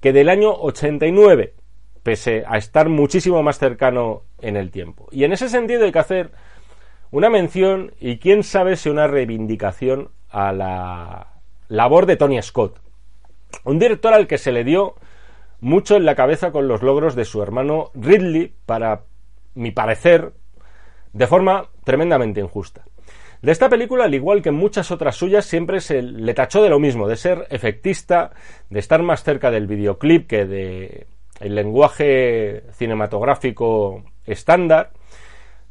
que 0.00 0.12
del 0.12 0.28
año 0.28 0.52
89, 0.52 1.54
pese 2.02 2.42
a 2.46 2.58
estar 2.58 2.88
muchísimo 2.88 3.42
más 3.42 3.58
cercano 3.58 4.24
en 4.40 4.56
el 4.56 4.72
tiempo. 4.72 5.08
Y 5.12 5.22
en 5.22 5.32
ese 5.32 5.48
sentido 5.48 5.84
hay 5.84 5.92
que 5.92 5.98
hacer 6.00 6.32
una 7.12 7.30
mención 7.30 7.94
y 8.00 8.18
quién 8.18 8.42
sabe 8.42 8.74
si 8.74 8.88
una 8.88 9.06
reivindicación 9.06 10.08
a 10.30 10.52
la 10.52 11.28
labor 11.68 12.06
de 12.06 12.16
Tony 12.16 12.42
Scott, 12.42 12.80
un 13.64 13.78
director 13.78 14.14
al 14.14 14.26
que 14.26 14.38
se 14.38 14.50
le 14.50 14.64
dio 14.64 14.94
mucho 15.60 15.94
en 15.96 16.06
la 16.06 16.16
cabeza 16.16 16.50
con 16.50 16.66
los 16.66 16.82
logros 16.82 17.14
de 17.14 17.26
su 17.26 17.42
hermano 17.42 17.90
Ridley, 17.94 18.54
para 18.66 19.02
mi 19.54 19.70
parecer, 19.70 20.32
de 21.12 21.26
forma 21.26 21.68
tremendamente 21.84 22.40
injusta. 22.40 22.82
De 23.42 23.52
esta 23.52 23.68
película, 23.68 24.04
al 24.04 24.14
igual 24.14 24.40
que 24.40 24.50
muchas 24.50 24.90
otras 24.90 25.14
suyas, 25.14 25.44
siempre 25.44 25.80
se 25.80 26.00
le 26.00 26.32
tachó 26.32 26.62
de 26.62 26.70
lo 26.70 26.80
mismo, 26.80 27.08
de 27.08 27.16
ser 27.16 27.46
efectista, 27.50 28.30
de 28.70 28.78
estar 28.78 29.02
más 29.02 29.22
cerca 29.22 29.50
del 29.50 29.66
videoclip 29.66 30.26
que 30.26 30.46
de 30.46 31.06
el 31.40 31.54
lenguaje 31.56 32.62
cinematográfico 32.72 34.04
estándar, 34.24 34.92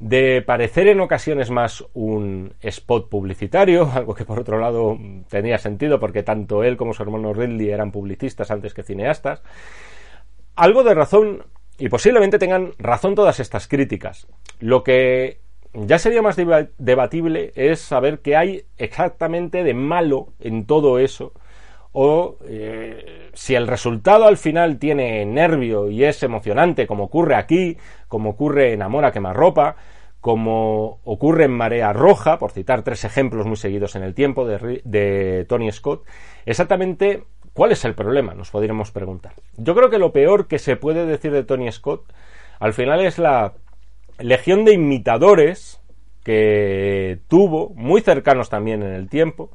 de 0.02 0.42
parecer 0.42 0.88
en 0.88 1.00
ocasiones 1.00 1.52
más 1.52 1.86
un 1.94 2.56
spot 2.60 3.08
publicitario, 3.08 3.90
algo 3.94 4.16
que 4.16 4.26
por 4.26 4.40
otro 4.40 4.60
lado 4.60 4.98
tenía 5.30 5.60
sentido 5.60 6.00
porque 6.00 6.24
tanto 6.24 6.64
él 6.64 6.76
como 6.76 6.94
su 6.94 7.04
hermano 7.04 7.34
Ridley 7.34 7.70
eran 7.70 7.92
publicistas 7.92 8.50
antes 8.50 8.74
que 8.74 8.84
cineastas, 8.84 9.44
algo 10.56 10.84
de 10.84 10.96
razón 10.96 11.46
y 11.78 11.90
posiblemente 11.90 12.40
tengan 12.40 12.74
razón 12.80 13.14
todas 13.14 13.40
estas 13.40 13.68
críticas. 13.68 14.28
Lo 14.60 14.84
que 14.84 15.40
ya 15.74 16.00
sería 16.00 16.22
más 16.24 16.36
debatible 16.78 17.52
es 17.56 17.80
saber 17.80 18.20
qué 18.20 18.36
hay 18.36 18.66
exactamente 18.78 19.64
de 19.64 19.74
malo 19.76 20.34
en 20.40 20.66
todo 20.66 20.98
eso 20.98 21.32
o 21.94 22.38
eh, 22.46 23.30
si 23.34 23.56
el 23.56 23.68
resultado 23.68 24.26
al 24.26 24.38
final 24.38 24.78
tiene 24.78 25.26
nervio 25.26 25.90
y 25.90 26.04
es 26.04 26.24
emocionante, 26.24 26.88
como 26.88 27.06
ocurre 27.06 27.36
aquí, 27.36 27.78
como 28.08 28.32
ocurre 28.32 28.74
en 28.74 28.82
Amor 28.82 29.06
a 29.06 29.12
quemarropa, 29.12 29.76
como 30.22 31.00
ocurre 31.04 31.46
en 31.46 31.52
Marea 31.52 31.94
Roja, 31.94 32.38
por 32.38 32.52
citar 32.52 32.84
tres 32.84 33.04
ejemplos 33.04 33.46
muy 33.46 33.56
seguidos 33.56 33.96
en 33.96 34.04
el 34.04 34.14
tiempo 34.14 34.46
de, 34.46 34.82
de 34.86 35.46
Tony 35.50 35.72
Scott, 35.72 36.06
exactamente 36.46 37.24
cuál 37.54 37.72
es 37.72 37.84
el 37.86 37.96
problema, 37.96 38.34
nos 38.34 38.52
podríamos 38.52 38.92
preguntar. 38.92 39.34
Yo 39.58 39.76
creo 39.76 39.90
que 39.90 39.98
lo 39.98 40.14
peor 40.14 40.48
que 40.48 40.60
se 40.60 40.76
puede 40.76 41.06
decir 41.06 41.32
de 41.32 41.44
Tony 41.44 41.72
Scott 41.72 42.14
al 42.60 42.74
final 42.74 43.04
es 43.04 43.18
la 43.18 43.54
legión 44.20 44.64
de 44.66 44.74
imitadores 44.74 45.82
que 46.24 47.20
tuvo, 47.28 47.74
muy 47.76 48.02
cercanos 48.02 48.50
también 48.50 48.84
en 48.84 48.94
el 48.94 49.10
tiempo, 49.10 49.50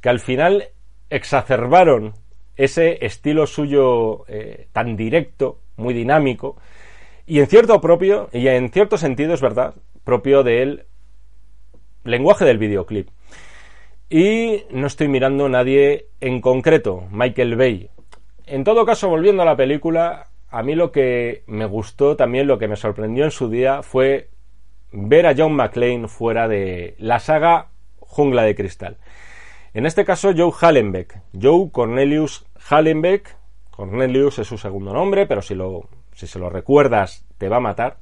que 0.00 0.08
al 0.08 0.18
final 0.18 0.70
exacerbaron 1.10 2.14
ese 2.56 3.04
estilo 3.04 3.46
suyo 3.46 4.24
eh, 4.28 4.68
tan 4.72 4.96
directo, 4.96 5.58
muy 5.76 5.94
dinámico, 5.94 6.56
y 7.26 7.40
en 7.40 7.46
cierto 7.46 7.80
propio, 7.80 8.28
y 8.32 8.48
en 8.48 8.70
cierto 8.70 8.96
sentido 8.96 9.34
es 9.34 9.40
verdad, 9.40 9.74
propio 10.04 10.42
del 10.42 10.84
lenguaje 12.04 12.44
del 12.44 12.58
videoclip. 12.58 13.08
Y 14.08 14.64
no 14.70 14.88
estoy 14.88 15.08
mirando 15.08 15.46
a 15.46 15.48
nadie 15.48 16.08
en 16.20 16.40
concreto, 16.40 17.04
Michael 17.10 17.56
Bay. 17.56 17.88
En 18.46 18.64
todo 18.64 18.84
caso, 18.84 19.08
volviendo 19.08 19.42
a 19.42 19.46
la 19.46 19.56
película, 19.56 20.26
a 20.50 20.62
mí 20.64 20.74
lo 20.74 20.90
que 20.90 21.44
me 21.46 21.66
gustó, 21.66 22.16
también 22.16 22.48
lo 22.48 22.58
que 22.58 22.66
me 22.66 22.74
sorprendió 22.74 23.24
en 23.24 23.30
su 23.30 23.48
día, 23.48 23.82
fue 23.82 24.28
ver 24.90 25.26
a 25.26 25.34
John 25.36 25.54
McClane 25.54 26.08
fuera 26.08 26.48
de 26.48 26.96
la 26.98 27.20
saga 27.20 27.68
Jungla 28.00 28.42
de 28.42 28.56
Cristal. 28.56 28.96
En 29.72 29.86
este 29.86 30.04
caso, 30.04 30.32
Joe 30.36 30.52
Hallenbeck. 30.60 31.22
Joe 31.40 31.70
Cornelius 31.70 32.44
Hallenbeck. 32.68 33.36
Cornelius 33.70 34.40
es 34.40 34.48
su 34.48 34.58
segundo 34.58 34.92
nombre, 34.92 35.26
pero 35.26 35.42
si, 35.42 35.54
lo, 35.54 35.88
si 36.12 36.26
se 36.26 36.38
lo 36.40 36.50
recuerdas, 36.50 37.24
te 37.38 37.48
va 37.48 37.58
a 37.58 37.60
matar. 37.60 37.98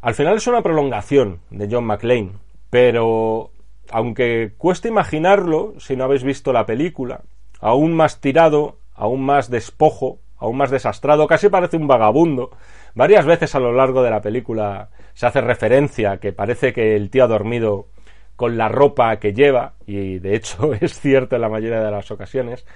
Al 0.00 0.14
final 0.14 0.36
es 0.36 0.46
una 0.46 0.62
prolongación 0.62 1.40
de 1.50 1.68
John 1.70 1.84
McClane, 1.84 2.32
pero 2.70 3.50
aunque 3.90 4.54
cueste 4.58 4.88
imaginarlo 4.88 5.74
si 5.78 5.94
no 5.94 6.04
habéis 6.04 6.24
visto 6.24 6.52
la 6.52 6.66
película, 6.66 7.20
aún 7.60 7.94
más 7.94 8.20
tirado, 8.20 8.78
aún 8.94 9.24
más 9.24 9.50
despojo, 9.50 10.18
aún 10.38 10.56
más 10.56 10.70
desastrado, 10.70 11.28
casi 11.28 11.50
parece 11.50 11.76
un 11.76 11.86
vagabundo. 11.86 12.50
Varias 12.94 13.26
veces 13.26 13.54
a 13.54 13.60
lo 13.60 13.72
largo 13.72 14.02
de 14.02 14.10
la 14.10 14.22
película 14.22 14.88
se 15.12 15.26
hace 15.26 15.40
referencia 15.40 16.16
que 16.16 16.32
parece 16.32 16.72
que 16.72 16.96
el 16.96 17.10
tío 17.10 17.24
ha 17.24 17.28
dormido 17.28 17.86
con 18.36 18.56
la 18.56 18.68
ropa 18.68 19.16
que 19.18 19.32
lleva, 19.32 19.74
y 19.86 20.18
de 20.18 20.36
hecho 20.36 20.74
es 20.80 21.00
cierto 21.00 21.36
en 21.36 21.42
la 21.42 21.48
mayoría 21.48 21.80
de 21.80 21.90
las 21.90 22.10
ocasiones. 22.10 22.66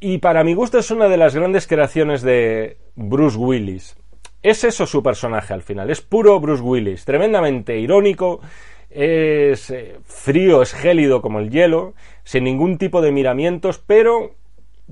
Y 0.00 0.18
para 0.18 0.42
mi 0.42 0.54
gusto 0.54 0.78
es 0.78 0.90
una 0.90 1.08
de 1.08 1.16
las 1.16 1.34
grandes 1.34 1.66
creaciones 1.66 2.22
de 2.22 2.78
Bruce 2.96 3.38
Willis. 3.38 3.96
Es 4.42 4.64
eso 4.64 4.86
su 4.86 5.02
personaje 5.02 5.54
al 5.54 5.62
final, 5.62 5.90
es 5.90 6.00
puro 6.00 6.40
Bruce 6.40 6.62
Willis, 6.62 7.04
tremendamente 7.04 7.78
irónico, 7.78 8.40
es 8.90 9.70
eh, 9.70 9.98
frío, 10.04 10.62
es 10.62 10.74
gélido 10.74 11.22
como 11.22 11.38
el 11.38 11.50
hielo, 11.50 11.94
sin 12.24 12.44
ningún 12.44 12.78
tipo 12.78 13.00
de 13.00 13.12
miramientos, 13.12 13.78
pero 13.78 14.34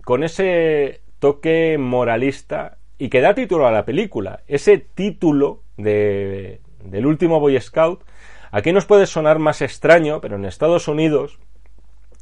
con 0.04 0.22
ese 0.22 1.00
toque 1.18 1.76
moralista 1.78 2.78
y 2.98 3.08
que 3.08 3.20
da 3.20 3.34
título 3.34 3.66
a 3.66 3.72
la 3.72 3.84
película. 3.84 4.42
Ese 4.46 4.78
título 4.78 5.62
de, 5.76 6.60
del 6.84 7.06
último 7.06 7.40
Boy 7.40 7.60
Scout, 7.60 8.02
aquí 8.50 8.72
nos 8.72 8.86
puede 8.86 9.06
sonar 9.06 9.38
más 9.38 9.62
extraño, 9.62 10.20
pero 10.20 10.36
en 10.36 10.44
Estados 10.44 10.88
Unidos, 10.88 11.38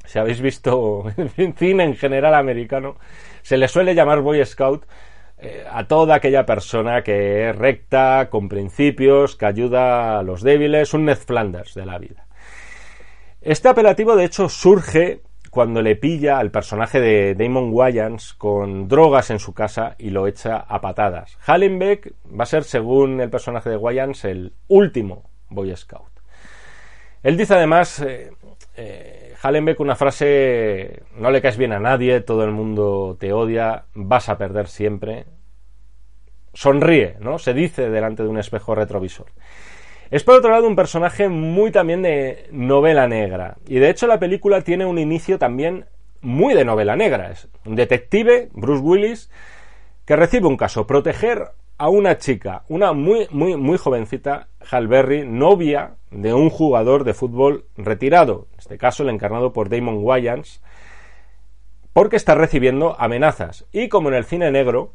si 0.04 0.18
habéis 0.18 0.40
visto 0.40 1.04
en 1.36 1.54
cine 1.54 1.84
en 1.84 1.96
general 1.96 2.34
americano, 2.34 2.96
se 3.42 3.56
le 3.56 3.68
suele 3.68 3.94
llamar 3.94 4.20
Boy 4.20 4.44
Scout 4.44 4.86
eh, 5.40 5.64
a 5.70 5.86
toda 5.86 6.16
aquella 6.16 6.44
persona 6.44 7.02
que 7.02 7.50
es 7.50 7.56
recta, 7.56 8.28
con 8.28 8.48
principios, 8.48 9.36
que 9.36 9.46
ayuda 9.46 10.18
a 10.18 10.22
los 10.22 10.42
débiles, 10.42 10.94
un 10.94 11.04
Ned 11.04 11.18
Flanders 11.18 11.74
de 11.74 11.86
la 11.86 11.98
vida. 11.98 12.26
Este 13.40 13.68
apelativo, 13.68 14.16
de 14.16 14.24
hecho, 14.24 14.48
surge 14.48 15.22
cuando 15.50 15.80
le 15.80 15.96
pilla 15.96 16.38
al 16.38 16.50
personaje 16.50 17.00
de 17.00 17.34
Damon 17.34 17.70
Wayans 17.72 18.34
con 18.34 18.88
drogas 18.88 19.30
en 19.30 19.38
su 19.38 19.54
casa 19.54 19.94
y 19.98 20.10
lo 20.10 20.26
echa 20.26 20.56
a 20.56 20.80
patadas. 20.80 21.38
Hallenbeck 21.46 22.14
va 22.38 22.42
a 22.42 22.46
ser, 22.46 22.64
según 22.64 23.20
el 23.20 23.30
personaje 23.30 23.70
de 23.70 23.76
Wayans, 23.76 24.24
el 24.24 24.52
último 24.66 25.30
Boy 25.48 25.74
Scout. 25.76 26.17
Él 27.22 27.36
dice 27.36 27.54
además, 27.54 28.00
eh, 28.00 28.30
eh, 28.76 29.34
Hallenbeck, 29.42 29.80
una 29.80 29.96
frase, 29.96 31.02
no 31.16 31.30
le 31.30 31.42
caes 31.42 31.56
bien 31.56 31.72
a 31.72 31.80
nadie, 31.80 32.20
todo 32.20 32.44
el 32.44 32.52
mundo 32.52 33.16
te 33.18 33.32
odia, 33.32 33.84
vas 33.94 34.28
a 34.28 34.38
perder 34.38 34.68
siempre. 34.68 35.26
Sonríe, 36.54 37.16
¿no? 37.20 37.38
Se 37.38 37.54
dice 37.54 37.90
delante 37.90 38.22
de 38.22 38.28
un 38.28 38.38
espejo 38.38 38.74
retrovisor. 38.74 39.26
Es 40.10 40.24
por 40.24 40.36
otro 40.36 40.50
lado 40.50 40.66
un 40.66 40.76
personaje 40.76 41.28
muy 41.28 41.70
también 41.70 42.02
de 42.02 42.48
novela 42.50 43.06
negra. 43.06 43.58
Y 43.66 43.78
de 43.78 43.90
hecho 43.90 44.06
la 44.06 44.18
película 44.18 44.62
tiene 44.62 44.86
un 44.86 44.98
inicio 44.98 45.38
también 45.38 45.84
muy 46.20 46.54
de 46.54 46.64
novela 46.64 46.96
negra. 46.96 47.30
Es 47.30 47.48
un 47.64 47.76
detective, 47.76 48.48
Bruce 48.52 48.82
Willis, 48.82 49.30
que 50.06 50.16
recibe 50.16 50.46
un 50.46 50.56
caso, 50.56 50.86
proteger 50.86 51.50
a 51.78 51.88
una 51.88 52.18
chica, 52.18 52.64
una 52.68 52.92
muy, 52.92 53.28
muy, 53.30 53.56
muy 53.56 53.78
jovencita, 53.78 54.48
Hal 54.68 54.88
Berry, 54.88 55.24
novia 55.24 55.94
de 56.10 56.34
un 56.34 56.50
jugador 56.50 57.04
de 57.04 57.14
fútbol 57.14 57.66
retirado, 57.76 58.48
en 58.52 58.58
este 58.58 58.78
caso 58.78 59.04
el 59.04 59.10
encarnado 59.10 59.52
por 59.52 59.68
Damon 59.68 59.98
Wayans, 60.02 60.60
porque 61.92 62.16
está 62.16 62.34
recibiendo 62.34 62.96
amenazas. 62.98 63.64
Y 63.72 63.88
como 63.88 64.08
en 64.08 64.16
el 64.16 64.24
cine 64.24 64.50
negro, 64.50 64.92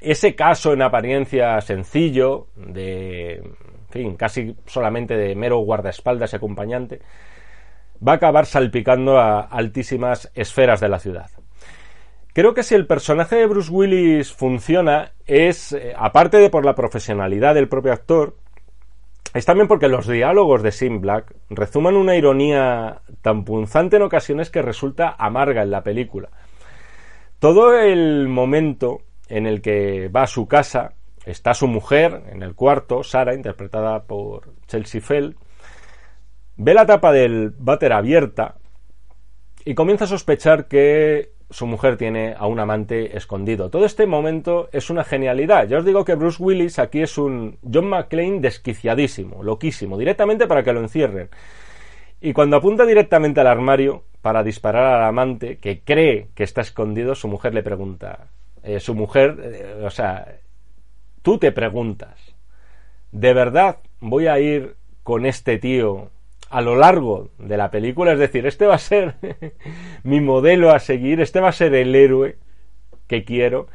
ese 0.00 0.34
caso 0.34 0.74
en 0.74 0.82
apariencia 0.82 1.60
sencillo, 1.62 2.48
de, 2.56 3.36
en 3.36 3.56
fin, 3.90 4.16
casi 4.16 4.54
solamente 4.66 5.16
de 5.16 5.34
mero 5.34 5.58
guardaespaldas 5.58 6.32
y 6.32 6.36
acompañante, 6.36 7.00
va 8.06 8.12
a 8.12 8.16
acabar 8.16 8.44
salpicando 8.44 9.18
a 9.18 9.40
altísimas 9.40 10.30
esferas 10.34 10.80
de 10.80 10.88
la 10.90 10.98
ciudad. 10.98 11.30
Creo 12.36 12.52
que 12.52 12.64
si 12.64 12.74
el 12.74 12.86
personaje 12.86 13.36
de 13.36 13.46
Bruce 13.46 13.72
Willis 13.72 14.30
funciona 14.30 15.12
es, 15.24 15.72
eh, 15.72 15.94
aparte 15.96 16.36
de 16.36 16.50
por 16.50 16.66
la 16.66 16.74
profesionalidad 16.74 17.54
del 17.54 17.66
propio 17.66 17.94
actor, 17.94 18.36
es 19.32 19.46
también 19.46 19.68
porque 19.68 19.88
los 19.88 20.06
diálogos 20.06 20.62
de 20.62 20.70
Sim 20.70 21.00
Black 21.00 21.34
rezuman 21.48 21.96
una 21.96 22.14
ironía 22.14 23.00
tan 23.22 23.46
punzante 23.46 23.96
en 23.96 24.02
ocasiones 24.02 24.50
que 24.50 24.60
resulta 24.60 25.16
amarga 25.18 25.62
en 25.62 25.70
la 25.70 25.82
película. 25.82 26.28
Todo 27.38 27.74
el 27.74 28.28
momento 28.28 29.00
en 29.30 29.46
el 29.46 29.62
que 29.62 30.08
va 30.08 30.24
a 30.24 30.26
su 30.26 30.46
casa, 30.46 30.92
está 31.24 31.54
su 31.54 31.68
mujer 31.68 32.22
en 32.28 32.42
el 32.42 32.54
cuarto, 32.54 33.02
Sara, 33.02 33.34
interpretada 33.34 34.02
por 34.02 34.52
Chelsea 34.66 35.00
Fell, 35.00 35.36
ve 36.58 36.74
la 36.74 36.84
tapa 36.84 37.12
del 37.12 37.54
váter 37.56 37.94
abierta 37.94 38.56
y 39.64 39.74
comienza 39.74 40.04
a 40.04 40.08
sospechar 40.08 40.68
que 40.68 41.34
su 41.50 41.66
mujer 41.66 41.96
tiene 41.96 42.34
a 42.36 42.46
un 42.46 42.58
amante 42.58 43.16
escondido. 43.16 43.70
Todo 43.70 43.84
este 43.84 44.06
momento 44.06 44.68
es 44.72 44.90
una 44.90 45.04
genialidad. 45.04 45.68
Ya 45.68 45.78
os 45.78 45.84
digo 45.84 46.04
que 46.04 46.14
Bruce 46.14 46.42
Willis 46.42 46.78
aquí 46.78 47.02
es 47.02 47.18
un 47.18 47.58
John 47.62 47.86
McClane 47.86 48.40
desquiciadísimo, 48.40 49.42
loquísimo, 49.42 49.96
directamente 49.96 50.46
para 50.46 50.62
que 50.62 50.72
lo 50.72 50.80
encierren. 50.80 51.30
Y 52.20 52.32
cuando 52.32 52.56
apunta 52.56 52.84
directamente 52.84 53.40
al 53.40 53.46
armario 53.46 54.04
para 54.22 54.42
disparar 54.42 54.94
al 54.94 55.04
amante 55.04 55.58
que 55.58 55.82
cree 55.82 56.28
que 56.34 56.44
está 56.44 56.62
escondido, 56.62 57.14
su 57.14 57.28
mujer 57.28 57.54
le 57.54 57.62
pregunta, 57.62 58.28
eh, 58.62 58.80
su 58.80 58.94
mujer, 58.94 59.36
eh, 59.40 59.84
o 59.84 59.90
sea, 59.90 60.38
tú 61.22 61.38
te 61.38 61.52
preguntas, 61.52 62.34
¿de 63.12 63.32
verdad 63.34 63.78
voy 64.00 64.26
a 64.26 64.40
ir 64.40 64.76
con 65.04 65.26
este 65.26 65.58
tío 65.58 66.10
a 66.50 66.60
lo 66.60 66.76
largo 66.76 67.30
de 67.38 67.56
la 67.56 67.70
película, 67.70 68.12
es 68.12 68.18
decir, 68.18 68.46
este 68.46 68.66
va 68.66 68.76
a 68.76 68.78
ser 68.78 69.16
mi 70.04 70.20
modelo 70.20 70.70
a 70.70 70.78
seguir, 70.78 71.20
este 71.20 71.40
va 71.40 71.48
a 71.48 71.52
ser 71.52 71.74
el 71.74 71.94
héroe 71.94 72.36
que 73.06 73.24
quiero. 73.24 73.68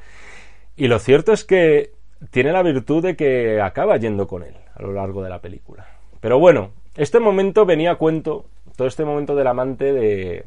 Y 0.76 0.88
lo 0.88 1.00
cierto 1.00 1.34
es 1.34 1.44
que 1.44 1.92
tiene 2.32 2.52
la 2.52 2.64
virtud 2.64 3.04
de 3.04 3.16
que 3.16 3.62
acaba 3.62 3.98
yendo 3.98 4.28
con 4.28 4.44
él 4.44 4.56
a 4.74 4.82
lo 4.82 4.94
largo 4.94 5.24
de 5.24 5.30
la 5.30 5.42
película. 5.42 5.88
Pero 6.20 6.40
bueno, 6.40 6.72
este 6.96 7.20
momento 7.20 7.66
venía 7.66 7.92
a 7.92 7.96
cuento, 7.96 8.46
todo 8.76 8.88
este 8.88 9.06
momento 9.06 9.36
del 9.36 9.48
amante 9.48 9.92
de 9.94 10.46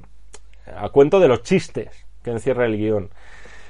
a 0.75 0.89
cuento 0.89 1.21
de 1.21 1.29
los 1.29 1.43
chistes 1.43 2.07
que 2.23 2.31
encierra 2.31 2.65
el 2.67 2.79
guion. 2.79 3.11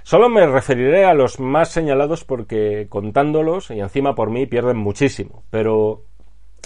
Solo 0.05 0.29
me 0.29 0.47
referiré 0.47 1.07
a 1.07 1.14
los 1.14 1.40
más 1.40 1.71
señalados 1.71 2.25
porque 2.25 2.87
contándolos 2.88 3.71
y 3.71 3.81
encima 3.81 4.14
por 4.14 4.31
mí 4.31 4.47
pierden 4.47 4.77
muchísimo, 4.77 5.45
pero 5.51 6.03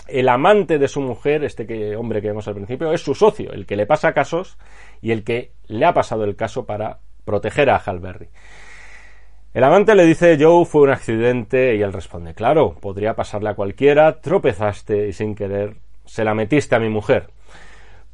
el 0.06 0.28
amante 0.28 0.78
de 0.78 0.88
su 0.88 1.00
mujer, 1.00 1.44
este 1.44 1.96
hombre 1.96 2.20
que 2.20 2.28
vemos 2.28 2.46
al 2.48 2.54
principio, 2.54 2.92
es 2.92 3.02
su 3.02 3.14
socio, 3.14 3.52
el 3.52 3.66
que 3.66 3.76
le 3.76 3.86
pasa 3.86 4.12
casos 4.12 4.58
y 5.00 5.10
el 5.10 5.24
que 5.24 5.52
le 5.66 5.84
ha 5.84 5.94
pasado 5.94 6.24
el 6.24 6.36
caso 6.36 6.66
para 6.66 6.98
proteger 7.24 7.70
a 7.70 7.76
Halberry. 7.76 8.28
El 9.54 9.64
amante 9.64 9.94
le 9.94 10.04
dice, 10.04 10.36
Joe, 10.38 10.64
fue 10.64 10.82
un 10.82 10.90
accidente, 10.90 11.74
y 11.74 11.82
él 11.82 11.92
responde, 11.92 12.34
claro, 12.34 12.76
podría 12.80 13.14
pasarle 13.14 13.50
a 13.50 13.54
cualquiera, 13.54 14.20
tropezaste 14.20 15.08
y 15.08 15.12
sin 15.12 15.34
querer 15.34 15.76
se 16.04 16.24
la 16.24 16.34
metiste 16.34 16.74
a 16.74 16.78
mi 16.78 16.88
mujer. 16.88 17.30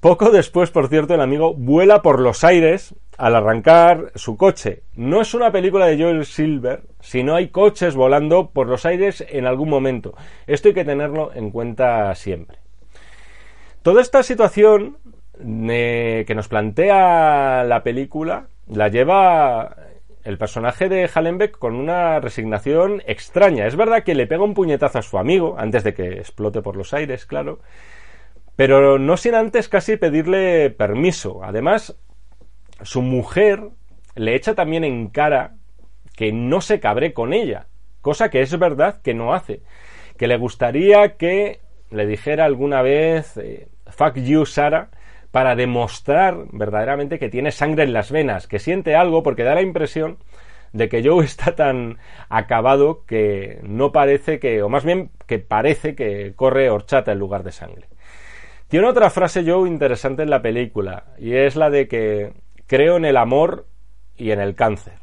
Poco 0.04 0.30
después, 0.30 0.70
por 0.70 0.88
cierto, 0.88 1.14
el 1.14 1.22
amigo 1.22 1.54
vuela 1.54 2.02
por 2.02 2.20
los 2.20 2.44
aires 2.44 2.94
al 3.16 3.34
arrancar 3.34 4.12
su 4.16 4.36
coche. 4.36 4.82
No 4.94 5.22
es 5.22 5.32
una 5.32 5.50
película 5.50 5.86
de 5.86 5.96
Joel 5.98 6.26
Silver, 6.26 6.82
sino 7.00 7.34
hay 7.34 7.48
coches 7.48 7.94
volando 7.94 8.50
por 8.50 8.66
los 8.66 8.84
aires 8.84 9.24
en 9.26 9.46
algún 9.46 9.70
momento. 9.70 10.14
Esto 10.46 10.68
hay 10.68 10.74
que 10.74 10.84
tenerlo 10.84 11.32
en 11.34 11.50
cuenta 11.50 12.14
siempre. 12.16 12.58
Toda 13.80 14.02
esta 14.02 14.22
situación 14.22 14.98
eh, 15.70 16.24
que 16.26 16.34
nos 16.34 16.48
plantea 16.48 17.64
la 17.64 17.82
película 17.82 18.48
la 18.68 18.88
lleva 18.88 19.74
el 20.22 20.36
personaje 20.36 20.90
de 20.90 21.08
Hallenbeck 21.08 21.56
con 21.56 21.76
una 21.76 22.20
resignación 22.20 23.02
extraña. 23.06 23.66
Es 23.66 23.74
verdad 23.74 24.02
que 24.02 24.14
le 24.14 24.26
pega 24.26 24.44
un 24.44 24.52
puñetazo 24.52 24.98
a 24.98 25.02
su 25.02 25.16
amigo, 25.16 25.54
antes 25.56 25.82
de 25.82 25.94
que 25.94 26.08
explote 26.18 26.60
por 26.60 26.76
los 26.76 26.92
aires, 26.92 27.24
claro, 27.24 27.60
pero 28.56 28.98
no 28.98 29.16
sin 29.16 29.34
antes 29.34 29.68
casi 29.68 29.96
pedirle 29.96 30.70
permiso. 30.70 31.42
Además, 31.42 31.96
su 32.82 33.02
mujer 33.02 33.60
le 34.14 34.34
echa 34.34 34.54
también 34.54 34.84
en 34.84 35.08
cara 35.08 35.54
que 36.16 36.32
no 36.32 36.60
se 36.60 36.80
cabre 36.80 37.12
con 37.12 37.32
ella, 37.32 37.66
cosa 38.00 38.30
que 38.30 38.40
es 38.40 38.56
verdad 38.58 39.00
que 39.02 39.14
no 39.14 39.34
hace, 39.34 39.62
que 40.16 40.28
le 40.28 40.36
gustaría 40.36 41.16
que 41.16 41.60
le 41.90 42.06
dijera 42.06 42.44
alguna 42.44 42.82
vez 42.82 43.36
eh, 43.36 43.68
fuck 43.86 44.16
you 44.16 44.46
Sara 44.46 44.90
para 45.30 45.56
demostrar 45.56 46.46
verdaderamente 46.52 47.18
que 47.18 47.28
tiene 47.28 47.50
sangre 47.50 47.82
en 47.82 47.92
las 47.92 48.12
venas, 48.12 48.46
que 48.46 48.60
siente 48.60 48.94
algo 48.94 49.24
porque 49.24 49.42
da 49.42 49.54
la 49.54 49.62
impresión 49.62 50.18
de 50.72 50.88
que 50.88 51.02
Joe 51.04 51.24
está 51.24 51.56
tan 51.56 51.98
acabado 52.28 53.04
que 53.04 53.58
no 53.62 53.90
parece 53.90 54.38
que, 54.38 54.62
o 54.62 54.68
más 54.68 54.84
bien 54.84 55.10
que 55.26 55.40
parece 55.40 55.96
que 55.96 56.34
corre 56.36 56.70
horchata 56.70 57.12
en 57.12 57.18
lugar 57.18 57.42
de 57.42 57.52
sangre. 57.52 57.88
Tiene 58.74 58.88
otra 58.88 59.08
frase 59.08 59.44
Joe 59.46 59.68
interesante 59.68 60.24
en 60.24 60.30
la 60.30 60.42
película 60.42 61.04
y 61.16 61.36
es 61.36 61.54
la 61.54 61.70
de 61.70 61.86
que 61.86 62.32
creo 62.66 62.96
en 62.96 63.04
el 63.04 63.16
amor 63.16 63.68
y 64.16 64.32
en 64.32 64.40
el 64.40 64.56
cáncer. 64.56 64.94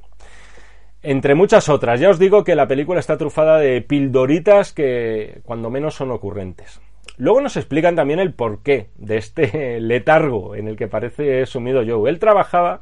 Entre 1.02 1.36
muchas 1.36 1.70
otras, 1.70 1.98
ya 2.02 2.10
os 2.10 2.20
digo 2.20 2.44
que 2.44 2.56
la 2.56 2.68
película 2.68 3.00
está 3.00 3.18
trufada 3.18 3.60
de 3.60 3.80
pildoritas 3.80 4.74
que 4.74 5.40
cuando 5.46 5.70
menos 5.70 5.96
son 5.96 6.12
ocurrentes. 6.12 6.82
Luego 7.16 7.40
nos 7.40 7.56
explican 7.56 7.96
también 7.96 8.20
el 8.20 8.34
porqué 8.34 8.90
de 8.98 9.16
este 9.16 9.80
letargo 9.80 10.54
en 10.54 10.68
el 10.68 10.76
que 10.76 10.90
parece 10.90 11.46
sumido 11.46 11.82
Joe. 11.88 12.10
Él 12.10 12.20
trabajaba 12.20 12.82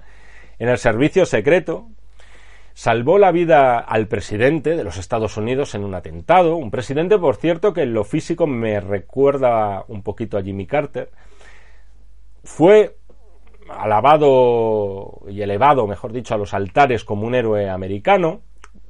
en 0.58 0.70
el 0.70 0.80
servicio 0.80 1.28
secreto, 1.28 1.88
salvó 2.74 3.18
la 3.18 3.32
vida 3.32 3.80
al 3.80 4.08
presidente 4.08 4.76
de 4.76 4.84
los 4.84 4.98
Estados 4.98 5.38
Unidos 5.38 5.76
en 5.76 5.84
un 5.84 5.96
atentado, 5.96 6.56
un 6.56 6.72
presidente, 6.72 7.18
por 7.18 7.36
cierto, 7.36 7.74
que 7.74 7.82
en 7.82 7.94
lo 7.94 8.04
físico 8.04 8.48
me 8.48 8.80
recuerda 8.80 9.84
un 9.88 10.04
poquito 10.04 10.38
a 10.38 10.42
Jimmy 10.42 10.66
Carter. 10.66 11.10
Fue 12.44 12.96
alabado 13.70 15.22
y 15.28 15.42
elevado, 15.42 15.88
mejor 15.88 16.12
dicho, 16.12 16.34
a 16.34 16.38
los 16.38 16.54
altares 16.54 17.04
como 17.04 17.28
un 17.28 17.36
héroe 17.36 17.70
americano, 17.70 18.42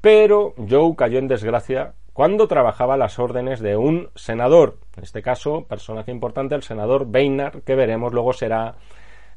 pero 0.02 0.54
Joe 0.70 0.96
cayó 0.96 1.20
en 1.20 1.28
desgracia 1.28 1.94
cuando 2.14 2.48
trabajaba 2.48 2.96
a 2.96 2.98
las 2.98 3.18
órdenes 3.18 3.60
de 3.62 3.78
un 3.78 4.10
senador, 4.16 4.78
en 4.98 5.04
este 5.04 5.22
caso, 5.22 5.66
personaje 5.68 6.12
importante, 6.12 6.56
el 6.56 6.64
senador 6.64 7.06
Boehner, 7.06 7.62
que 7.62 7.76
veremos 7.76 8.14
luego 8.14 8.34
será 8.34 8.76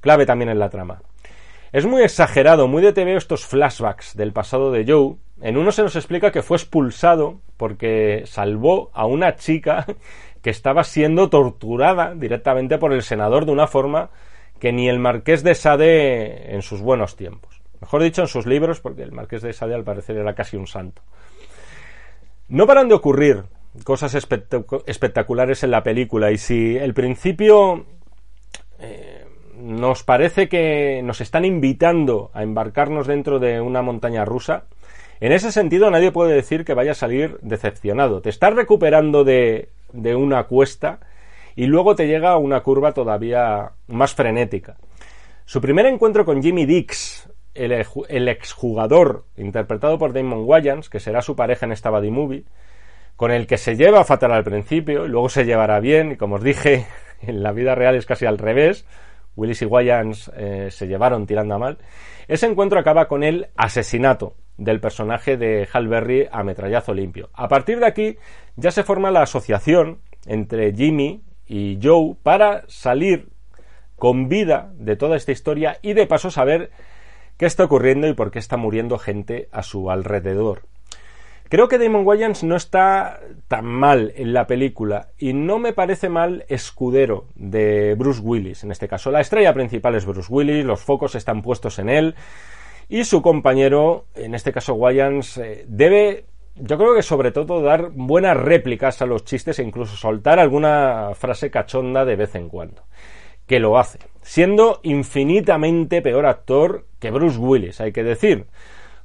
clave 0.01 0.27
también 0.27 0.51
en 0.51 0.59
la 0.59 0.69
trama. 0.69 1.01
Es 1.73 1.87
muy 1.87 2.03
exagerado, 2.03 2.69
muy 2.69 2.83
de 2.83 2.93
TV 2.93 3.17
estos 3.17 3.47
flashbacks 3.47 4.15
del 4.15 4.35
pasado 4.35 4.71
de 4.71 4.85
Joe. 4.87 5.17
En 5.41 5.57
uno 5.57 5.73
se 5.73 5.83
nos 5.83 5.97
explica 5.97 6.31
que 6.31 6.43
fue 6.43 6.59
expulsado 6.59 7.41
porque 7.57 8.25
salvó 8.27 8.91
a 8.93 9.07
una 9.07 9.37
chica 9.37 9.87
que 10.43 10.51
estaba 10.51 10.85
siendo 10.85 11.31
torturada 11.31 12.15
directamente 12.15 12.77
por 12.77 12.93
el 12.93 13.03
senador 13.03 13.47
de 13.47 13.53
una 13.53 13.67
forma 13.67 14.11
que 14.59 14.71
ni 14.71 14.87
el 14.87 14.99
marqués 14.99 15.43
de 15.43 15.55
Sade 15.55 16.55
en 16.55 16.61
sus 16.61 16.83
buenos 16.83 17.17
tiempos. 17.17 17.63
Mejor 17.81 18.03
dicho, 18.03 18.21
en 18.21 18.29
sus 18.29 18.45
libros, 18.45 18.81
porque 18.81 19.03
el 19.03 19.13
marqués 19.13 19.41
de 19.41 19.55
Sade 19.55 19.75
al 19.75 19.83
parecer 19.83 20.19
era 20.19 20.35
casi 20.35 20.59
un 20.59 20.67
santo. 20.67 21.01
No 22.49 22.67
paran 22.67 22.89
de 22.89 22.95
ocurrir 22.95 23.45
cosas 23.83 24.15
espectaculares 24.15 25.63
en 25.63 25.71
la 25.71 25.83
película 25.83 26.31
y 26.33 26.37
si 26.37 26.77
el 26.77 26.93
principio 26.93 27.87
eh, 28.79 29.22
nos 29.63 30.03
parece 30.03 30.49
que 30.49 31.01
nos 31.05 31.21
están 31.21 31.45
invitando 31.45 32.31
a 32.35 32.43
embarcarnos 32.43 33.07
dentro 33.07 33.39
de 33.39 33.61
una 33.61 33.81
montaña 33.81 34.25
rusa, 34.25 34.65
en 35.21 35.31
ese 35.33 35.53
sentido 35.53 35.91
nadie 35.91 36.11
puede 36.11 36.35
decir 36.35 36.65
que 36.65 36.75
vaya 36.75 36.93
a 36.93 36.97
salir 36.97 37.39
decepcionado. 37.43 38.21
Te 38.21 38.31
estás 38.31 38.55
recuperando 38.55 39.23
de, 39.23 39.69
de 39.93 40.17
una 40.17 40.45
cuesta 40.45 40.99
y 41.55 41.67
luego 41.67 41.95
te 41.95 42.09
llega 42.09 42.37
una 42.37 42.61
curva 42.61 42.93
todavía 42.93 43.73
más 43.87 44.15
frenética. 44.15 44.77
Su 45.45 45.61
primer 45.61 45.87
encuentro 45.87 46.25
con 46.25 46.43
Jimmy 46.43 46.67
Dix, 46.67 47.29
el, 47.55 48.29
exjugador 48.29 49.27
interpretado 49.37 49.99
por 49.99 50.13
Damon 50.13 50.45
Wayans, 50.45 50.89
que 50.89 51.01
será 51.01 51.23
su 51.23 51.37
pareja 51.37 51.67
en 51.67 51.73
esta 51.73 51.91
Buddy 51.91 52.11
Movie, 52.11 52.45
con 53.17 53.31
el 53.31 53.47
que 53.47 53.59
se 53.59 53.77
lleva 53.77 54.05
fatal 54.05 54.33
al 54.33 54.45
principio 54.45 55.05
y 55.05 55.09
luego 55.09 55.29
se 55.29 55.45
llevará 55.45 55.79
bien, 55.81 56.13
y 56.13 56.17
como 56.17 56.37
os 56.37 56.43
dije, 56.43 56.87
en 57.23 57.43
la 57.43 57.53
vida 57.53 57.75
real 57.75 57.95
es 57.95 58.07
casi 58.07 58.27
al 58.27 58.39
revés, 58.39 58.87
Willis 59.37 59.63
y 59.63 59.67
Wayans 59.67 60.31
eh, 60.37 60.69
se 60.71 60.87
llevaron 60.87 61.27
tirando 61.27 61.55
a 61.55 61.59
mal, 61.59 61.79
ese 62.29 62.47
encuentro 62.47 62.79
acaba 62.79 63.09
con 63.09 63.23
el 63.23 63.49
asesinato 63.57 64.37
del 64.57 64.81
personaje 64.81 65.37
de 65.37 65.69
Hal 65.73 65.89
Berry 65.89 66.29
a 66.31 66.43
metrallazo 66.43 66.95
limpio. 66.95 67.31
A 67.33 67.49
partir 67.49 67.81
de 67.81 67.87
aquí 67.87 68.17
ya 68.57 68.71
se 68.71 68.83
forma 68.83 69.11
la 69.11 69.23
asociación 69.23 70.01
entre 70.27 70.73
Jimmy 70.75 71.23
y 71.47 71.79
Joe 71.83 72.17
para 72.23 72.65
salir 72.69 73.31
con 73.97 74.29
vida 74.29 74.73
de 74.75 74.97
toda 74.97 75.17
esta 75.17 75.33
historia 75.33 75.79
y 75.83 75.95
de 75.95 76.07
paso 76.07 76.31
saber 76.31 76.71
qué 77.37 77.47
está 77.47 77.65
ocurriendo 77.65 78.09
y 78.09 78.15
por 78.15 78.31
qué 78.31 78.39
está 78.39 78.57
muriendo 78.57 78.99
gente 78.99 79.49
a 79.53 79.63
su 79.63 79.91
alrededor. 79.91 80.63
Creo 81.53 81.69
que 81.69 81.77
Damon 81.77 82.07
Wayans 82.07 82.45
no 82.45 82.57
está 82.57 83.21
tan 83.47 83.67
mal 83.67 84.15
en 84.17 84.33
la 84.33 84.47
película 84.47 85.09
y 85.19 85.35
no 85.35 85.59
me 85.59 85.75
parece 85.75 86.09
mal 86.09 86.47
escudero 86.49 87.27
de 87.35 87.95
Bruce 87.95 88.23
Willis. 88.23 88.65
En 88.65 88.71
este 88.71 88.89
caso, 88.89 89.11
la 89.11 89.21
estrella 89.21 89.53
principal 89.53 89.95
es 89.95 90.07
Bruce 90.07 90.33
Willis, 90.33 90.65
los 90.65 90.81
focos 90.81 91.15
están 91.15 91.43
puestos 91.43 91.79
en 91.79 91.91
él 91.91 92.15
y 92.89 93.05
su 93.05 93.21
compañero, 93.21 94.07
en 94.15 94.35
este 94.35 94.51
caso 94.51 94.73
Wayans, 94.73 95.37
eh, 95.37 95.67
debe 95.69 96.25
yo 96.55 96.79
creo 96.79 96.95
que 96.95 97.03
sobre 97.03 97.33
todo 97.33 97.61
dar 97.61 97.91
buenas 97.91 98.39
réplicas 98.39 99.03
a 99.03 99.07
los 99.07 99.27
chistes 99.27 99.59
e 99.59 99.63
incluso 99.63 99.95
soltar 99.95 100.39
alguna 100.39 101.11
frase 101.15 101.51
cachonda 101.51 102.07
de 102.07 102.17
vez 102.17 102.35
en 102.35 102.49
cuando. 102.49 102.85
Que 103.47 103.61
lo 103.61 103.77
hace, 103.77 103.99
siendo 104.23 104.81
infinitamente 104.85 106.01
peor 106.01 106.25
actor 106.25 106.87
que 106.99 107.11
Bruce 107.11 107.37
Willis, 107.37 107.79
hay 107.83 107.93
que 107.93 108.05
decir. 108.05 108.47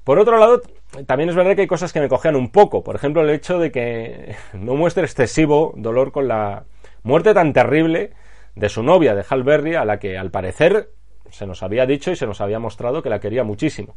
Por 0.05 0.19
otro 0.19 0.37
lado, 0.37 0.61
también 1.05 1.29
es 1.29 1.35
verdad 1.35 1.55
que 1.55 1.61
hay 1.61 1.67
cosas 1.67 1.93
que 1.93 1.99
me 1.99 2.09
cojean 2.09 2.35
un 2.35 2.49
poco. 2.49 2.83
Por 2.83 2.95
ejemplo, 2.95 3.21
el 3.21 3.29
hecho 3.29 3.59
de 3.59 3.71
que 3.71 4.35
no 4.53 4.75
muestre 4.75 5.03
excesivo 5.03 5.73
dolor 5.75 6.11
con 6.11 6.27
la 6.27 6.63
muerte 7.03 7.33
tan 7.33 7.53
terrible 7.53 8.11
de 8.55 8.69
su 8.69 8.83
novia, 8.83 9.15
de 9.15 9.23
Hal 9.29 9.43
Berry, 9.43 9.75
a 9.75 9.85
la 9.85 9.99
que 9.99 10.17
al 10.17 10.31
parecer 10.31 10.89
se 11.29 11.45
nos 11.45 11.61
había 11.61 11.85
dicho 11.85 12.11
y 12.11 12.15
se 12.15 12.25
nos 12.25 12.41
había 12.41 12.59
mostrado 12.59 13.03
que 13.03 13.09
la 13.09 13.19
quería 13.19 13.43
muchísimo. 13.43 13.95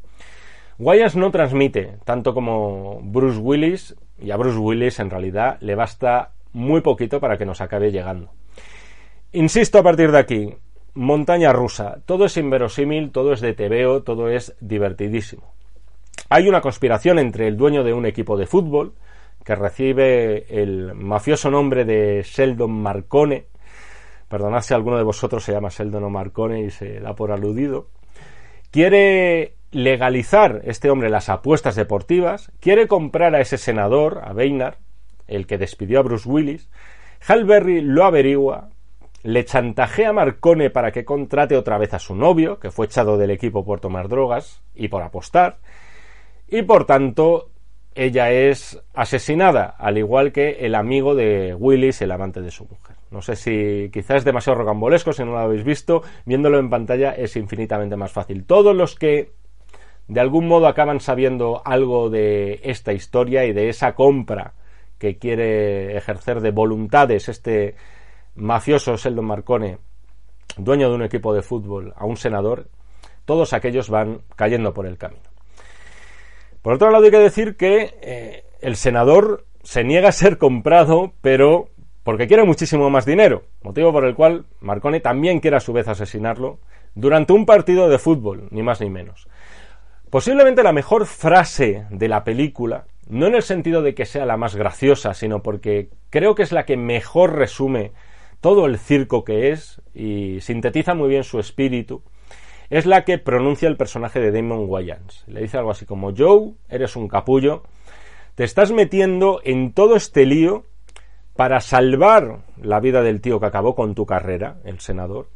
Wayans 0.79 1.17
no 1.17 1.31
transmite 1.31 1.99
tanto 2.05 2.35
como 2.35 3.01
Bruce 3.03 3.39
Willis, 3.39 3.95
y 4.19 4.31
a 4.31 4.37
Bruce 4.37 4.59
Willis 4.59 4.99
en 4.99 5.11
realidad 5.11 5.59
le 5.61 5.75
basta 5.75 6.33
muy 6.53 6.81
poquito 6.81 7.21
para 7.21 7.39
que 7.39 7.47
nos 7.47 7.61
acabe 7.61 7.91
llegando. 7.91 8.31
Insisto 9.33 9.79
a 9.79 9.83
partir 9.83 10.11
de 10.11 10.19
aquí, 10.19 10.55
montaña 10.95 11.53
rusa, 11.53 11.99
todo 12.07 12.25
es 12.25 12.37
inverosímil, 12.37 13.13
todo 13.13 13.33
es 13.33 13.41
de 13.41 13.53
tebeo, 13.53 14.03
todo 14.03 14.29
es 14.29 14.57
divertidísimo. 14.61 15.55
Hay 16.29 16.49
una 16.49 16.61
conspiración 16.61 17.19
entre 17.19 17.49
el 17.49 17.57
dueño 17.57 17.83
de 17.83 17.93
un 17.93 18.07
equipo 18.07 18.37
de 18.37 18.47
fútbol, 18.47 18.95
que 19.45 19.55
recibe 19.55 20.63
el 20.63 20.95
mafioso 20.95 21.51
nombre 21.51 21.85
de 21.85 22.23
Sheldon 22.23 22.71
Marcone, 22.71 23.47
perdonad 24.29 24.63
si 24.63 24.75
alguno 24.75 24.97
de 24.97 25.03
vosotros 25.03 25.43
se 25.43 25.53
llama 25.53 25.71
Sheldon 25.71 26.05
o 26.05 26.11
Marcone 26.11 26.63
y 26.63 26.71
se 26.71 27.01
da 27.01 27.15
por 27.15 27.33
aludido, 27.33 27.89
quiere 28.71 29.55
legalizar 29.73 30.61
este 30.65 30.91
hombre 30.91 31.11
las 31.11 31.29
apuestas 31.29 31.75
deportivas, 31.75 32.53
quiere 32.61 32.87
comprar 32.87 33.35
a 33.35 33.41
ese 33.41 33.59
senador, 33.59 34.21
a 34.23 34.33
Beinar, 34.33 34.79
el 35.27 35.47
que 35.47 35.59
despidió 35.59 36.01
a 36.01 36.03
Bruce 36.03 36.29
Willis, 36.29 36.69
Halberry 37.27 37.81
lo 37.81 38.05
averigua, 38.05 38.71
le 39.23 39.45
chantajea 39.45 40.11
a 40.11 40.13
Marcone 40.13 40.71
para 40.71 40.93
que 40.93 41.05
contrate 41.05 41.57
otra 41.57 41.79
vez 41.79 41.95
a 41.95 41.99
su 41.99 42.15
novio, 42.15 42.59
que 42.59 42.71
fue 42.71 42.87
echado 42.87 43.19
del 43.19 43.31
equipo 43.31 43.65
por 43.65 43.81
tomar 43.81 44.09
drogas 44.09 44.63
y 44.75 44.89
por 44.89 45.03
apostar, 45.03 45.59
y 46.51 46.63
por 46.63 46.85
tanto 46.85 47.51
ella 47.95 48.31
es 48.31 48.81
asesinada, 48.95 49.75
al 49.79 49.99
igual 49.99 50.33
que 50.33 50.51
el 50.61 50.75
amigo 50.75 51.15
de 51.15 51.55
Willis, 51.55 52.03
el 52.03 52.13
amante 52.13 52.41
de 52.41 52.51
su 52.51 52.65
mujer. 52.65 52.97
No 53.11 53.21
sé 53.21 53.35
si 53.37 53.91
quizás 53.93 54.19
es 54.19 54.25
demasiado 54.25 54.59
rocambolesco, 54.59 55.13
si 55.13 55.25
no 55.25 55.33
lo 55.33 55.39
habéis 55.39 55.65
visto, 55.65 56.03
viéndolo 56.25 56.59
en 56.59 56.71
pantalla 56.71 57.13
es 57.13 57.37
infinitamente 57.37 57.97
más 57.97 58.13
fácil. 58.13 58.45
Todos 58.45 58.77
los 58.77 58.95
que 58.95 59.33
de 60.07 60.21
algún 60.21 60.47
modo 60.49 60.67
acaban 60.67 61.01
sabiendo 61.01 61.63
algo 61.65 62.11
de 62.11 62.61
esta 62.65 62.93
historia 62.93 63.45
y 63.45 63.53
de 63.53 63.69
esa 63.69 63.95
compra 63.95 64.55
que 64.99 65.19
quiere 65.19 65.97
ejercer 65.97 66.41
de 66.41 66.51
voluntades 66.51 67.29
este 67.29 67.75
mafioso 68.35 68.97
Sheldon 68.97 69.25
Marcone, 69.25 69.79
dueño 70.57 70.89
de 70.89 70.95
un 70.95 71.03
equipo 71.03 71.33
de 71.33 71.43
fútbol, 71.43 71.95
a 71.97 72.07
un 72.07 72.17
senador, 72.17 72.69
todos 73.25 73.53
aquellos 73.53 73.89
van 73.89 74.23
cayendo 74.37 74.75
por 74.75 74.87
el 74.87 74.99
camino. 74.99 75.23
Por 76.63 76.75
otro 76.75 76.91
lado, 76.91 77.05
hay 77.05 77.11
que 77.11 77.19
decir 77.19 77.57
que 77.57 77.95
eh, 78.03 78.45
el 78.61 78.77
senador 78.77 79.47
se 79.63 79.85
niega 79.85 80.11
a 80.11 80.13
ser 80.13 80.39
comprado, 80.39 81.15
pero 81.21 81.69
porque 82.03 82.27
quiere 82.27 82.45
muchísimo 82.45 82.91
más 82.91 83.05
dinero, 83.05 83.43
motivo 83.63 83.93
por 83.93 84.05
el 84.05 84.15
cual 84.15 84.47
Marcone 84.61 85.01
también 85.01 85.41
quiere 85.41 85.57
a 85.57 85.61
su 85.61 85.73
vez 85.73 85.87
asesinarlo 85.89 86.59
durante 86.95 87.33
un 87.33 87.47
partido 87.47 87.89
de 87.89 87.99
fútbol, 87.99 88.49
ni 88.51 88.63
más 88.63 88.81
ni 88.81 88.91
menos. 88.91 89.29
Posiblemente 90.11 90.63
la 90.63 90.73
mejor 90.73 91.07
frase 91.07 91.87
de 91.91 92.09
la 92.09 92.25
película, 92.25 92.87
no 93.09 93.27
en 93.27 93.35
el 93.35 93.43
sentido 93.43 93.83
de 93.83 93.95
que 93.95 94.07
sea 94.07 94.27
la 94.27 94.37
más 94.37 94.57
graciosa, 94.57 95.15
sino 95.15 95.43
porque 95.43 95.91
creo 96.11 96.35
que 96.35 96.43
es 96.43 96.53
la 96.53 96.65
que 96.65 96.77
mejor 96.77 97.37
resume 97.37 97.93
todo 98.41 98.67
el 98.67 98.79
circo 98.79 99.25
que 99.25 99.51
es 99.51 99.81
y 99.95 100.41
sintetiza 100.41 100.95
muy 100.95 101.09
bien 101.09 101.23
su 101.23 101.39
espíritu, 101.39 102.03
es 102.71 102.87
la 102.87 103.05
que 103.05 103.19
pronuncia 103.19 103.69
el 103.69 103.77
personaje 103.77 104.21
de 104.21 104.31
Damon 104.31 104.67
Wayans. 104.69 105.25
Le 105.27 105.43
dice 105.43 105.59
algo 105.59 105.73
así 105.73 105.85
como, 105.85 106.15
Joe, 106.17 106.53
eres 106.69 106.97
un 106.97 107.09
capullo, 107.09 107.65
te 108.37 108.45
estás 108.45 108.73
metiendo 108.73 109.41
en 109.45 109.73
todo 109.73 109.97
este 109.97 110.25
lío 110.25 110.65
para 111.35 111.61
salvar 111.61 112.39
la 112.57 112.81
vida 112.81 113.03
del 113.03 113.21
tío 113.21 113.41
que 113.41 113.47
acabó 113.47 113.75
con 113.75 113.95
tu 113.95 114.07
carrera, 114.07 114.59
el 114.65 114.79
senador, 114.79 115.29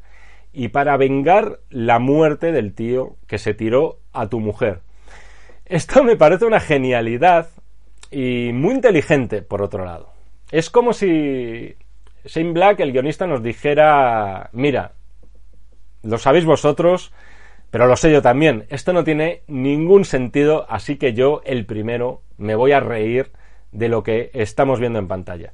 y 0.53 0.69
para 0.69 0.97
vengar 0.97 1.59
la 1.71 1.99
muerte 1.99 2.53
del 2.53 2.75
tío 2.75 3.17
que 3.27 3.39
se 3.39 3.53
tiró 3.53 3.99
a 4.13 4.29
tu 4.29 4.39
mujer. 4.39 4.83
Esto 5.65 6.05
me 6.05 6.17
parece 6.17 6.45
una 6.45 6.61
genialidad 6.61 7.49
y 8.11 8.53
muy 8.53 8.75
inteligente, 8.75 9.43
por 9.43 9.61
otro 9.61 9.85
lado. 9.85 10.11
Es 10.53 10.71
como 10.71 10.93
si 10.93 11.75
Shane 12.25 12.53
Black, 12.53 12.81
el 12.81 12.93
guionista, 12.93 13.27
nos 13.27 13.43
dijera, 13.43 14.51
mira, 14.53 14.93
lo 16.05 16.19
sabéis 16.19 16.45
vosotros, 16.45 17.13
pero 17.71 17.87
lo 17.87 17.97
sé 17.97 18.13
yo 18.13 18.23
también. 18.23 18.67
Esto 18.69 18.93
no 18.93 19.03
tiene 19.03 19.43
ningún 19.49 20.05
sentido, 20.05 20.67
así 20.69 20.97
que 20.97 21.15
yo, 21.15 21.43
el 21.45 21.67
primero, 21.67 22.23
me 22.37 22.55
voy 22.55 22.73
a 22.73 22.81
reír 22.81 23.33
de 23.73 23.89
lo 23.89 24.03
que 24.03 24.31
estamos 24.35 24.79
viendo 24.79 24.99
en 24.99 25.09
pantalla. 25.09 25.53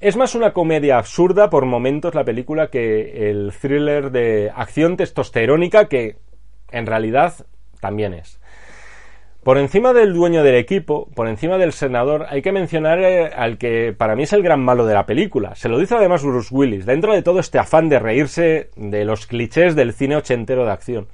Es 0.00 0.16
más 0.16 0.34
una 0.34 0.52
comedia 0.52 0.98
absurda 0.98 1.50
por 1.50 1.66
momentos 1.66 2.14
la 2.14 2.24
película 2.24 2.70
que 2.70 3.30
el 3.30 3.52
thriller 3.52 4.10
de 4.10 4.50
acción 4.54 4.96
testosterónica 4.96 5.88
que 5.88 6.16
en 6.70 6.86
realidad 6.86 7.34
también 7.80 8.14
es. 8.14 8.40
Por 9.48 9.56
encima 9.56 9.94
del 9.94 10.12
dueño 10.12 10.44
del 10.44 10.56
equipo, 10.56 11.08
por 11.14 11.26
encima 11.26 11.56
del 11.56 11.72
senador, 11.72 12.26
hay 12.28 12.42
que 12.42 12.52
mencionar 12.52 12.98
eh, 12.98 13.30
al 13.34 13.56
que 13.56 13.94
para 13.96 14.14
mí 14.14 14.24
es 14.24 14.34
el 14.34 14.42
gran 14.42 14.60
malo 14.60 14.84
de 14.84 14.92
la 14.92 15.06
película. 15.06 15.54
Se 15.54 15.70
lo 15.70 15.78
dice 15.78 15.94
además 15.94 16.22
Bruce 16.22 16.54
Willis, 16.54 16.84
dentro 16.84 17.14
de 17.14 17.22
todo 17.22 17.40
este 17.40 17.58
afán 17.58 17.88
de 17.88 17.98
reírse 17.98 18.68
de 18.76 19.06
los 19.06 19.26
clichés 19.26 19.74
del 19.74 19.94
cine 19.94 20.16
ochentero 20.16 20.66
de 20.66 20.72
acción. 20.72 21.08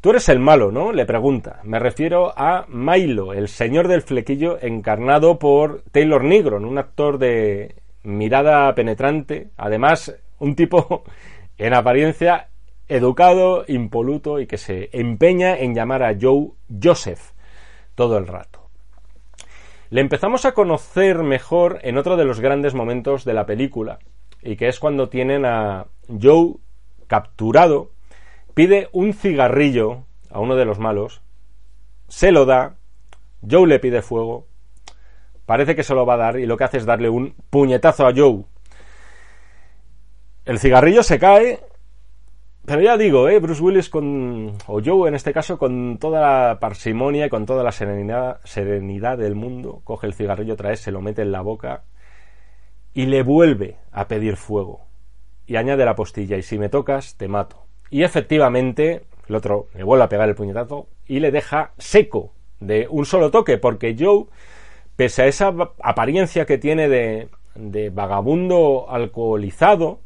Tú 0.00 0.10
eres 0.10 0.28
el 0.28 0.38
malo, 0.38 0.70
¿no? 0.70 0.92
Le 0.92 1.04
pregunta. 1.06 1.58
Me 1.64 1.80
refiero 1.80 2.32
a 2.36 2.66
Milo, 2.68 3.32
el 3.32 3.48
señor 3.48 3.88
del 3.88 4.02
flequillo, 4.02 4.56
encarnado 4.62 5.40
por 5.40 5.82
Taylor 5.90 6.22
Negron, 6.22 6.64
un 6.64 6.78
actor 6.78 7.18
de 7.18 7.74
mirada 8.04 8.72
penetrante, 8.76 9.48
además 9.56 10.14
un 10.38 10.54
tipo 10.54 11.02
en 11.58 11.74
apariencia 11.74 12.46
educado, 12.86 13.64
impoluto 13.66 14.38
y 14.38 14.46
que 14.46 14.56
se 14.56 14.88
empeña 14.92 15.58
en 15.58 15.74
llamar 15.74 16.04
a 16.04 16.16
Joe 16.16 16.50
Joseph 16.80 17.29
todo 18.00 18.16
el 18.16 18.26
rato. 18.26 18.70
Le 19.90 20.00
empezamos 20.00 20.46
a 20.46 20.52
conocer 20.52 21.18
mejor 21.18 21.80
en 21.82 21.98
otro 21.98 22.16
de 22.16 22.24
los 22.24 22.40
grandes 22.40 22.72
momentos 22.72 23.26
de 23.26 23.34
la 23.34 23.44
película, 23.44 23.98
y 24.40 24.56
que 24.56 24.68
es 24.68 24.80
cuando 24.80 25.10
tienen 25.10 25.44
a 25.44 25.84
Joe 26.08 26.54
capturado, 27.08 27.90
pide 28.54 28.88
un 28.92 29.12
cigarrillo 29.12 30.04
a 30.30 30.40
uno 30.40 30.56
de 30.56 30.64
los 30.64 30.78
malos, 30.78 31.20
se 32.08 32.32
lo 32.32 32.46
da, 32.46 32.76
Joe 33.46 33.66
le 33.66 33.78
pide 33.78 34.00
fuego, 34.00 34.46
parece 35.44 35.76
que 35.76 35.84
se 35.84 35.94
lo 35.94 36.06
va 36.06 36.14
a 36.14 36.24
dar 36.24 36.38
y 36.38 36.46
lo 36.46 36.56
que 36.56 36.64
hace 36.64 36.78
es 36.78 36.86
darle 36.86 37.10
un 37.10 37.34
puñetazo 37.50 38.06
a 38.06 38.14
Joe. 38.16 38.46
El 40.46 40.58
cigarrillo 40.58 41.02
se 41.02 41.18
cae 41.18 41.60
ya 42.78 42.96
digo, 42.96 43.28
¿eh? 43.28 43.40
Bruce 43.40 43.62
Willis 43.62 43.88
con, 43.88 44.52
o 44.66 44.80
Joe 44.84 45.08
en 45.08 45.14
este 45.14 45.32
caso, 45.32 45.58
con 45.58 45.98
toda 45.98 46.20
la 46.20 46.60
parsimonia 46.60 47.26
y 47.26 47.28
con 47.28 47.46
toda 47.46 47.64
la 47.64 47.72
serenidad, 47.72 48.38
serenidad 48.44 49.18
del 49.18 49.34
mundo, 49.34 49.80
coge 49.82 50.06
el 50.06 50.14
cigarrillo 50.14 50.54
otra 50.54 50.70
vez, 50.70 50.80
se 50.80 50.92
lo 50.92 51.00
mete 51.00 51.22
en 51.22 51.32
la 51.32 51.40
boca 51.40 51.82
y 52.94 53.06
le 53.06 53.22
vuelve 53.22 53.78
a 53.90 54.06
pedir 54.06 54.36
fuego. 54.36 54.86
Y 55.46 55.56
añade 55.56 55.84
la 55.84 55.96
postilla, 55.96 56.36
y 56.36 56.42
si 56.42 56.58
me 56.58 56.68
tocas, 56.68 57.16
te 57.16 57.26
mato. 57.26 57.64
Y 57.90 58.04
efectivamente, 58.04 59.02
el 59.26 59.34
otro 59.34 59.66
le 59.74 59.82
vuelve 59.82 60.04
a 60.04 60.08
pegar 60.08 60.28
el 60.28 60.34
puñetazo 60.36 60.86
y 61.06 61.18
le 61.18 61.32
deja 61.32 61.72
seco 61.78 62.32
de 62.60 62.86
un 62.88 63.04
solo 63.04 63.30
toque, 63.30 63.58
porque 63.58 63.96
Joe, 63.98 64.26
pese 64.94 65.22
a 65.22 65.26
esa 65.26 65.52
apariencia 65.82 66.46
que 66.46 66.58
tiene 66.58 66.88
de, 66.88 67.28
de 67.54 67.90
vagabundo 67.90 68.86
alcoholizado, 68.88 70.00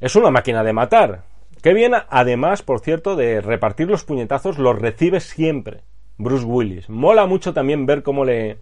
es 0.00 0.16
una 0.16 0.30
máquina 0.30 0.62
de 0.62 0.72
matar. 0.72 1.29
Qué 1.62 1.74
bien, 1.74 1.92
además, 2.08 2.62
por 2.62 2.80
cierto, 2.80 3.16
de 3.16 3.40
repartir 3.42 3.88
los 3.88 4.04
puñetazos, 4.04 4.58
los 4.58 4.78
recibe 4.78 5.20
siempre 5.20 5.82
Bruce 6.16 6.46
Willis. 6.46 6.88
Mola 6.88 7.26
mucho 7.26 7.52
también 7.52 7.84
ver 7.84 8.02
cómo 8.02 8.24
le 8.24 8.58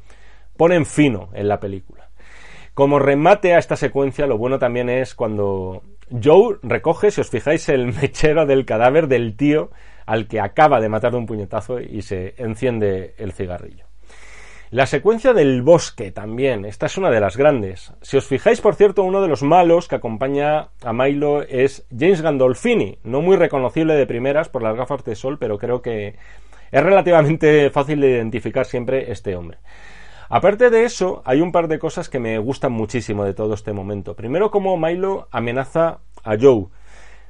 ponen 0.57 0.85
fino 0.85 1.29
en 1.33 1.47
la 1.47 1.61
película. 1.61 2.11
Como 2.75 2.99
remate 2.99 3.55
a 3.55 3.59
esta 3.59 3.77
secuencia, 3.77 4.27
lo 4.27 4.39
bueno 4.39 4.59
también 4.59 4.89
es 4.89 5.15
cuando 5.15 5.83
Joe 6.23 6.59
recoge, 6.63 7.11
si 7.11 7.21
os 7.21 7.31
fijáis, 7.31 7.69
el 7.69 7.87
mechero 7.87 8.47
del 8.47 8.65
cadáver 8.65 9.09
del 9.09 9.37
tío 9.37 9.71
al 10.07 10.27
que 10.27 10.41
acaba 10.41 10.81
de 10.81 10.89
matar 10.89 11.13
de 11.13 11.19
un 11.19 11.27
puñetazo 11.27 11.81
y 11.81 12.03
se 12.03 12.35
enciende 12.39 13.15
el 13.19 13.33
cigarrillo. 13.33 13.88
La 14.71 14.85
secuencia 14.85 15.33
del 15.33 15.63
bosque 15.63 16.11
también, 16.13 16.67
esta 16.67 16.85
es 16.85 16.99
una 16.99 17.09
de 17.11 17.21
las 17.21 17.39
grandes. 17.39 17.95
Si 18.03 18.19
os 18.19 18.27
fijáis, 18.27 18.61
por 18.61 18.75
cierto, 18.75 19.03
uno 19.03 19.23
de 19.23 19.29
los 19.29 19.43
malos 19.43 19.89
que 19.89 19.95
acompaña 19.95 20.69
a 20.85 20.93
Milo 20.93 21.43
es 21.43 21.87
James 21.91 22.21
Gandolfini, 22.21 22.99
no 23.03 23.23
muy 23.23 23.39
reconocible 23.39 23.95
de 23.95 24.07
primeras 24.07 24.51
por 24.51 24.63
las 24.63 24.77
gafas 24.77 25.03
de 25.05 25.15
sol, 25.15 25.39
pero 25.39 25.57
creo 25.57 25.81
que 25.81 26.17
es 26.71 26.83
relativamente 26.83 27.71
fácil 27.73 28.03
de 28.03 28.11
identificar 28.11 28.67
siempre 28.67 29.11
este 29.11 29.37
hombre. 29.37 29.57
Aparte 30.29 30.69
de 30.69 30.85
eso, 30.85 31.23
hay 31.25 31.41
un 31.41 31.51
par 31.51 31.69
de 31.69 31.79
cosas 31.79 32.11
que 32.11 32.19
me 32.19 32.37
gustan 32.39 32.73
muchísimo 32.73 33.25
de 33.25 33.33
todo 33.33 33.55
este 33.55 33.73
momento. 33.73 34.17
Primero, 34.17 34.51
como 34.51 34.77
Milo 34.77 35.29
amenaza 35.31 36.01
a 36.23 36.37
Joe. 36.39 36.67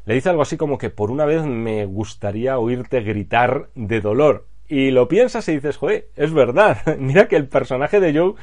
Le 0.07 0.15
dice 0.15 0.31
algo 0.31 0.43
así 0.43 0.57
como 0.57 0.77
que 0.77 0.91
por 0.91 1.13
una 1.13 1.25
vez 1.25 1.45
me 1.45 1.87
gustaría 1.87 2.59
oírte 2.59 3.01
gritar 3.03 3.69
de 3.77 4.01
dolor. 4.01 4.48
Y 4.69 4.91
lo 4.91 5.09
piensas 5.09 5.49
y 5.49 5.55
dices, 5.55 5.79
joder, 5.79 6.09
es 6.15 6.33
verdad. 6.33 6.79
Mira 6.99 7.27
que 7.27 7.37
el 7.37 7.49
personaje 7.49 8.01
de 8.01 8.17
Joe 8.17 8.35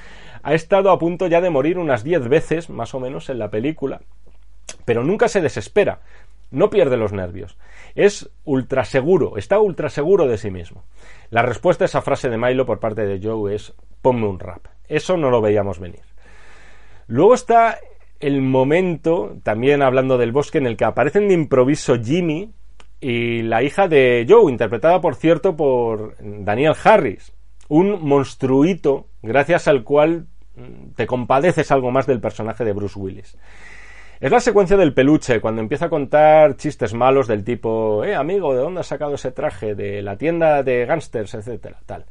ha 0.42 0.54
estado 0.54 0.92
a 0.92 1.00
punto 1.00 1.28
ya 1.28 1.42
de 1.42 1.50
morir 1.50 1.78
unas 1.78 2.04
10 2.04 2.28
veces, 2.28 2.70
más 2.70 2.94
o 2.94 3.00
menos, 3.00 3.30
en 3.30 3.40
la 3.40 3.50
película. 3.50 4.02
Pero 4.86 5.04
nunca 5.04 5.28
se 5.28 5.42
desespera. 5.42 6.02
No 6.52 6.70
pierde 6.70 6.98
los 6.98 7.14
nervios. 7.14 7.58
Es 7.96 8.30
ultra 8.44 8.86
seguro, 8.86 9.38
está 9.38 9.60
ultra 9.60 9.90
seguro 9.90 10.28
de 10.28 10.38
sí 10.38 10.52
mismo. 10.52 10.84
La 11.30 11.42
respuesta 11.42 11.84
a 11.84 11.88
esa 11.88 12.02
frase 12.02 12.30
de 12.30 12.38
Milo 12.38 12.66
por 12.66 12.80
parte 12.80 13.06
de 13.06 13.20
Joe 13.22 13.56
es 13.56 13.74
ponme 14.02 14.28
un 14.28 14.40
rap. 14.40 14.68
Eso 14.88 15.18
no 15.18 15.30
lo 15.30 15.42
veíamos 15.42 15.80
venir. 15.80 16.04
Luego 17.08 17.34
está 17.34 17.80
el 18.20 18.42
momento, 18.42 19.38
también 19.44 19.82
hablando 19.82 20.18
del 20.18 20.32
bosque, 20.32 20.58
en 20.58 20.68
el 20.68 20.78
que 20.78 20.86
aparecen 20.86 21.28
de 21.28 21.34
improviso 21.34 21.96
Jimmy, 22.02 22.52
y 23.08 23.44
la 23.44 23.62
hija 23.62 23.88
de 23.88 24.26
Joe, 24.28 24.52
interpretada 24.52 25.00
por 25.00 25.14
cierto 25.14 25.56
por 25.56 26.16
Daniel 26.20 26.74
Harris, 26.84 27.32
un 27.68 28.04
monstruito 28.04 29.10
gracias 29.22 29.68
al 29.68 29.84
cual 29.84 30.26
mm, 30.56 30.94
te 30.96 31.06
compadeces 31.06 31.72
algo 31.72 31.92
más 31.92 32.08
del 32.08 32.20
personaje 32.20 32.66
de 32.66 32.74
Bruce 32.74 32.98
Willis. 32.98 33.38
Es 34.20 34.32
la 34.32 34.40
secuencia 34.40 34.76
del 34.76 34.96
peluche, 34.96 35.40
cuando 35.40 35.62
empieza 35.62 35.86
a 35.86 35.90
contar 35.90 36.58
chistes 36.58 36.96
malos 36.96 37.28
del 37.28 37.44
tipo, 37.44 38.04
eh, 38.04 38.16
amigo, 38.16 38.56
¿de 38.56 38.62
dónde 38.62 38.80
has 38.80 38.88
sacado 38.88 39.14
ese 39.14 39.32
traje? 39.32 39.76
De 39.76 40.02
la 40.02 40.18
tienda 40.18 40.64
de 40.64 40.88
gángsters, 40.88 41.36
etcétera, 41.36 41.78
tal. 41.86 42.06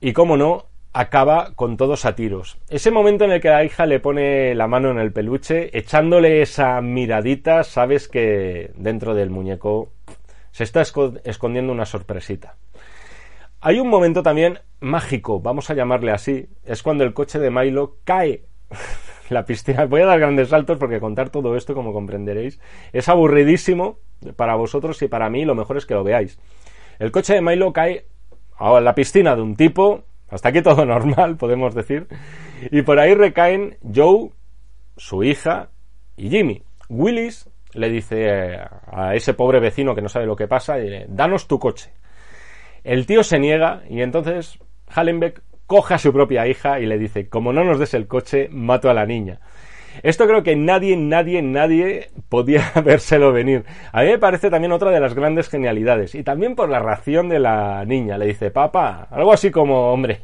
Y 0.00 0.14
cómo 0.14 0.38
no, 0.38 0.68
acaba 0.98 1.52
con 1.54 1.76
todos 1.76 2.04
a 2.04 2.16
tiros. 2.16 2.58
Ese 2.68 2.90
momento 2.90 3.24
en 3.24 3.30
el 3.30 3.40
que 3.40 3.50
la 3.50 3.62
hija 3.62 3.86
le 3.86 4.00
pone 4.00 4.52
la 4.56 4.66
mano 4.66 4.90
en 4.90 4.98
el 4.98 5.12
peluche, 5.12 5.70
echándole 5.78 6.42
esa 6.42 6.80
miradita, 6.80 7.62
sabes 7.62 8.08
que 8.08 8.72
dentro 8.74 9.14
del 9.14 9.30
muñeco 9.30 9.92
se 10.50 10.64
está 10.64 10.82
escondiendo 10.82 11.72
una 11.72 11.86
sorpresita. 11.86 12.56
Hay 13.60 13.78
un 13.78 13.88
momento 13.88 14.24
también 14.24 14.58
mágico, 14.80 15.38
vamos 15.38 15.70
a 15.70 15.74
llamarle 15.74 16.10
así, 16.10 16.48
es 16.64 16.82
cuando 16.82 17.04
el 17.04 17.14
coche 17.14 17.38
de 17.38 17.52
Milo 17.52 17.98
cae 18.02 18.42
la 19.28 19.44
piscina. 19.44 19.86
Voy 19.86 20.00
a 20.00 20.06
dar 20.06 20.18
grandes 20.18 20.48
saltos 20.48 20.78
porque 20.78 20.98
contar 20.98 21.30
todo 21.30 21.54
esto, 21.54 21.74
como 21.74 21.92
comprenderéis, 21.92 22.60
es 22.92 23.08
aburridísimo 23.08 24.00
para 24.34 24.56
vosotros 24.56 25.00
y 25.02 25.06
para 25.06 25.30
mí 25.30 25.44
lo 25.44 25.54
mejor 25.54 25.76
es 25.76 25.86
que 25.86 25.94
lo 25.94 26.02
veáis. 26.02 26.40
El 26.98 27.12
coche 27.12 27.34
de 27.34 27.40
Milo 27.40 27.72
cae 27.72 28.06
a 28.56 28.80
la 28.80 28.96
piscina 28.96 29.36
de 29.36 29.42
un 29.42 29.54
tipo 29.54 30.07
hasta 30.28 30.50
aquí 30.50 30.62
todo 30.62 30.84
normal, 30.86 31.36
podemos 31.36 31.74
decir. 31.74 32.06
Y 32.70 32.82
por 32.82 32.98
ahí 32.98 33.14
recaen 33.14 33.78
Joe, 33.94 34.30
su 34.96 35.22
hija 35.22 35.70
y 36.16 36.30
Jimmy. 36.30 36.62
Willis 36.88 37.48
le 37.74 37.90
dice 37.90 38.58
a 38.90 39.14
ese 39.14 39.34
pobre 39.34 39.60
vecino 39.60 39.94
que 39.94 40.02
no 40.02 40.08
sabe 40.08 40.26
lo 40.26 40.36
que 40.36 40.48
pasa, 40.48 40.76
danos 41.08 41.46
tu 41.46 41.58
coche. 41.58 41.92
El 42.84 43.06
tío 43.06 43.22
se 43.22 43.38
niega 43.38 43.82
y 43.88 44.00
entonces 44.00 44.58
Hallenbeck 44.88 45.42
coge 45.66 45.94
a 45.94 45.98
su 45.98 46.12
propia 46.12 46.46
hija 46.46 46.80
y 46.80 46.86
le 46.86 46.98
dice, 46.98 47.28
como 47.28 47.52
no 47.52 47.62
nos 47.62 47.78
des 47.78 47.92
el 47.94 48.06
coche, 48.06 48.48
mato 48.50 48.88
a 48.88 48.94
la 48.94 49.04
niña. 49.04 49.40
Esto 50.02 50.26
creo 50.26 50.42
que 50.42 50.56
nadie, 50.56 50.96
nadie, 50.96 51.42
nadie 51.42 52.10
podía 52.28 52.72
vérselo 52.84 53.32
venir. 53.32 53.64
A 53.92 54.02
mí 54.02 54.08
me 54.08 54.18
parece 54.18 54.50
también 54.50 54.72
otra 54.72 54.90
de 54.90 55.00
las 55.00 55.14
grandes 55.14 55.48
genialidades. 55.48 56.14
Y 56.14 56.22
también 56.22 56.54
por 56.54 56.68
la 56.68 56.80
reacción 56.80 57.28
de 57.28 57.38
la 57.38 57.84
niña. 57.84 58.18
Le 58.18 58.26
dice, 58.26 58.50
papá, 58.50 59.08
algo 59.10 59.32
así 59.32 59.50
como, 59.50 59.92
hombre, 59.92 60.20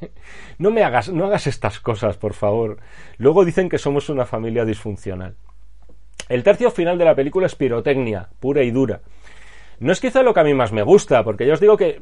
no 0.58 0.70
me 0.70 0.84
hagas, 0.84 1.10
no 1.10 1.26
hagas 1.26 1.46
estas 1.46 1.80
cosas, 1.80 2.16
por 2.16 2.34
favor. 2.34 2.78
Luego 3.18 3.44
dicen 3.44 3.68
que 3.68 3.78
somos 3.78 4.08
una 4.08 4.26
familia 4.26 4.64
disfuncional. 4.64 5.36
El 6.28 6.42
tercio 6.42 6.70
final 6.70 6.96
de 6.98 7.04
la 7.04 7.14
película 7.14 7.46
es 7.46 7.54
pirotecnia, 7.54 8.28
pura 8.40 8.62
y 8.62 8.70
dura. 8.70 9.00
No 9.80 9.92
es 9.92 10.00
quizá 10.00 10.22
lo 10.22 10.32
que 10.32 10.40
a 10.40 10.44
mí 10.44 10.54
más 10.54 10.72
me 10.72 10.82
gusta, 10.82 11.24
porque 11.24 11.46
ya 11.46 11.54
os 11.54 11.60
digo 11.60 11.76
que 11.76 12.00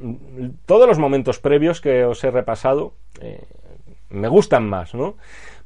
todos 0.67 0.87
los 0.87 0.99
momentos 0.99 1.39
previos 1.39 1.81
que 1.81 2.05
os 2.05 2.23
he 2.23 2.31
repasado 2.31 2.95
eh, 3.21 3.43
me 4.11 4.29
gustan 4.29 4.69
más, 4.69 4.95
¿no? 4.95 5.17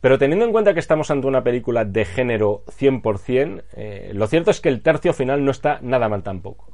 Pero 0.06 0.18
teniendo 0.18 0.44
en 0.44 0.52
cuenta 0.52 0.72
que 0.72 0.78
estamos 0.78 1.10
ante 1.10 1.26
una 1.26 1.42
película 1.42 1.84
de 1.84 2.04
género 2.04 2.62
100%, 2.78 3.64
eh, 3.72 4.12
lo 4.14 4.28
cierto 4.28 4.52
es 4.52 4.60
que 4.60 4.68
el 4.68 4.80
tercio 4.80 5.12
final 5.12 5.44
no 5.44 5.50
está 5.50 5.80
nada 5.82 6.08
mal 6.08 6.22
tampoco. 6.22 6.70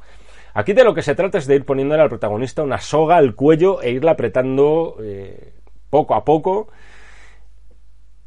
Aquí 0.52 0.74
de 0.74 0.84
lo 0.84 0.92
que 0.92 1.00
se 1.00 1.14
trata 1.14 1.38
es 1.38 1.46
de 1.46 1.54
ir 1.54 1.64
poniéndole 1.64 2.02
al 2.02 2.10
protagonista 2.10 2.62
una 2.62 2.76
soga 2.76 3.16
al 3.16 3.34
cuello 3.34 3.80
e 3.80 3.90
irla 3.90 4.10
apretando 4.10 4.98
eh, 5.00 5.54
poco 5.88 6.14
a 6.14 6.26
poco. 6.26 6.68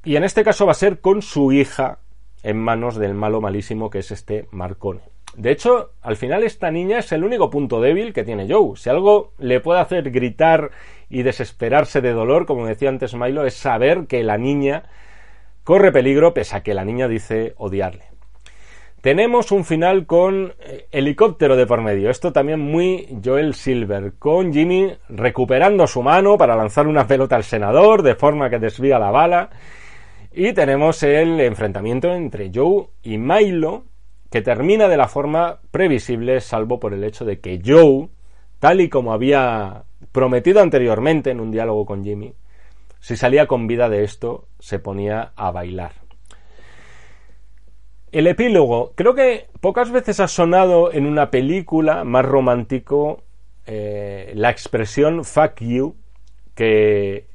Y 0.04 0.16
en 0.16 0.24
este 0.24 0.44
caso 0.44 0.66
va 0.66 0.72
a 0.72 0.74
ser 0.74 1.02
con 1.02 1.22
su 1.22 1.52
hija 1.52 2.00
en 2.42 2.58
manos 2.58 2.96
del 2.96 3.14
malo 3.14 3.42
malísimo 3.42 3.92
que 3.92 4.00
es 4.00 4.10
este 4.10 4.48
Marcone. 4.50 5.15
De 5.36 5.52
hecho, 5.52 5.92
al 6.02 6.16
final 6.16 6.44
esta 6.44 6.72
niña 6.72 7.00
es 7.00 7.12
el 7.12 7.24
único 7.24 7.50
punto 7.50 7.82
débil 7.82 8.14
que 8.14 8.24
tiene 8.24 8.48
Joe. 8.50 8.78
Si 8.78 8.90
algo 8.90 9.34
le 9.38 9.60
puede 9.60 9.82
hacer 9.82 10.10
gritar 10.12 10.72
y 11.10 11.24
desesperarse 11.24 12.02
de 12.02 12.14
dolor, 12.14 12.46
como 12.46 12.66
decía 12.66 12.90
antes 12.90 13.16
Milo, 13.16 13.46
es 13.46 13.54
saber 13.54 14.08
que 14.08 14.24
la 14.24 14.38
niña 14.38 14.84
corre 15.64 15.92
peligro 15.92 16.34
pese 16.34 16.56
a 16.56 16.64
que 16.64 16.74
la 16.74 16.86
niña 16.86 17.08
dice 17.08 17.54
odiarle. 17.58 18.06
Tenemos 19.02 19.52
un 19.52 19.66
final 19.66 20.08
con 20.08 20.54
eh, 20.60 20.88
helicóptero 20.92 21.56
de 21.56 21.68
por 21.68 21.82
medio. 21.82 22.10
Esto 22.10 22.34
también 22.34 22.60
muy 22.60 23.20
Joel 23.24 23.54
Silver, 23.54 24.14
con 24.18 24.52
Jimmy 24.52 24.92
recuperando 25.10 25.86
su 25.86 26.02
mano 26.02 26.38
para 26.38 26.56
lanzar 26.56 26.88
una 26.88 27.06
pelota 27.06 27.36
al 27.36 27.44
senador 27.44 28.02
de 28.02 28.16
forma 28.16 28.50
que 28.50 28.58
desvía 28.58 28.98
la 28.98 29.12
bala. 29.12 29.50
Y 30.32 30.54
tenemos 30.54 31.04
el 31.04 31.40
enfrentamiento 31.40 32.12
entre 32.14 32.50
Joe 32.52 32.88
y 33.04 33.20
Milo, 33.20 33.84
que 34.36 34.42
termina 34.42 34.90
de 34.90 34.98
la 34.98 35.08
forma 35.08 35.62
previsible, 35.72 36.42
salvo 36.42 36.78
por 36.78 36.94
el 36.94 37.06
hecho 37.06 37.24
de 37.24 37.40
que 37.40 37.62
Joe, 37.66 38.10
tal 38.60 38.82
y 38.82 38.90
como 38.90 39.14
había 39.14 39.86
prometido 40.12 40.60
anteriormente 40.60 41.32
en 41.32 41.40
un 41.40 41.52
diálogo 41.52 41.86
con 41.86 42.04
Jimmy, 42.04 42.34
si 43.00 43.16
salía 43.16 43.48
con 43.48 43.66
vida 43.66 43.88
de 43.88 44.04
esto, 44.04 44.50
se 44.60 44.78
ponía 44.78 45.32
a 45.38 45.52
bailar. 45.52 45.94
El 48.12 48.28
epílogo, 48.28 48.92
creo 48.96 49.16
que 49.16 49.48
pocas 49.62 49.90
veces 49.90 50.20
ha 50.20 50.28
sonado 50.28 50.92
en 50.92 51.06
una 51.06 51.32
película 51.32 52.04
más 52.04 52.26
romántico 52.26 53.24
eh, 53.66 54.34
la 54.36 54.50
expresión 54.50 55.24
fuck 55.24 55.62
you 55.62 55.96
que 56.56 57.28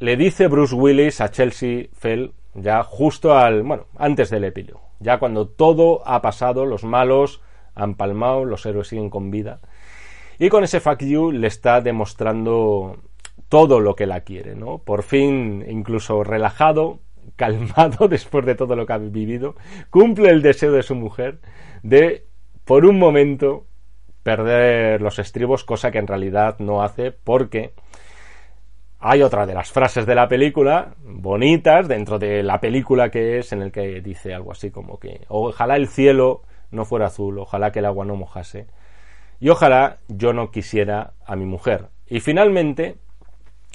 le 0.00 0.18
dice 0.18 0.48
Bruce 0.48 0.74
Willis 0.74 1.22
a 1.22 1.30
Chelsea 1.30 1.86
Fell 1.94 2.34
ya 2.52 2.82
justo 2.82 3.32
al, 3.32 3.62
bueno, 3.62 3.86
antes 3.96 4.28
del 4.28 4.44
epílogo. 4.44 4.87
Ya 5.00 5.18
cuando 5.18 5.48
todo 5.48 6.06
ha 6.06 6.22
pasado, 6.22 6.66
los 6.66 6.84
malos 6.84 7.40
han 7.74 7.94
palmado, 7.94 8.44
los 8.44 8.66
héroes 8.66 8.88
siguen 8.88 9.10
con 9.10 9.30
vida. 9.30 9.60
Y 10.38 10.48
con 10.48 10.64
ese 10.64 10.80
fuck 10.80 11.02
you 11.02 11.32
le 11.32 11.46
está 11.46 11.80
demostrando 11.80 12.96
todo 13.48 13.80
lo 13.80 13.94
que 13.94 14.06
la 14.06 14.20
quiere, 14.20 14.54
¿no? 14.54 14.78
Por 14.78 15.02
fin, 15.02 15.64
incluso 15.68 16.22
relajado, 16.24 17.00
calmado 17.36 18.08
después 18.08 18.44
de 18.46 18.54
todo 18.54 18.76
lo 18.76 18.86
que 18.86 18.92
ha 18.92 18.98
vivido, 18.98 19.56
cumple 19.90 20.30
el 20.30 20.42
deseo 20.42 20.72
de 20.72 20.82
su 20.82 20.94
mujer 20.94 21.40
de, 21.82 22.26
por 22.64 22.84
un 22.84 22.98
momento, 22.98 23.66
perder 24.22 25.00
los 25.00 25.18
estribos, 25.18 25.64
cosa 25.64 25.90
que 25.90 25.98
en 25.98 26.06
realidad 26.06 26.56
no 26.58 26.82
hace 26.82 27.12
porque 27.12 27.72
hay 29.00 29.22
otra 29.22 29.46
de 29.46 29.54
las 29.54 29.70
frases 29.70 30.06
de 30.06 30.14
la 30.14 30.28
película, 30.28 30.94
bonitas, 31.04 31.86
dentro 31.86 32.18
de 32.18 32.42
la 32.42 32.60
película 32.60 33.10
que 33.10 33.38
es, 33.38 33.52
en 33.52 33.62
el 33.62 33.72
que 33.72 34.00
dice 34.00 34.34
algo 34.34 34.52
así 34.52 34.70
como 34.70 34.98
que 34.98 35.20
ojalá 35.28 35.76
el 35.76 35.88
cielo 35.88 36.42
no 36.70 36.84
fuera 36.84 37.06
azul, 37.06 37.38
ojalá 37.38 37.70
que 37.70 37.78
el 37.78 37.86
agua 37.86 38.04
no 38.04 38.16
mojase, 38.16 38.66
y 39.40 39.50
ojalá 39.50 39.98
yo 40.08 40.32
no 40.32 40.50
quisiera 40.50 41.12
a 41.24 41.36
mi 41.36 41.46
mujer. 41.46 41.86
Y 42.08 42.20
finalmente 42.20 42.96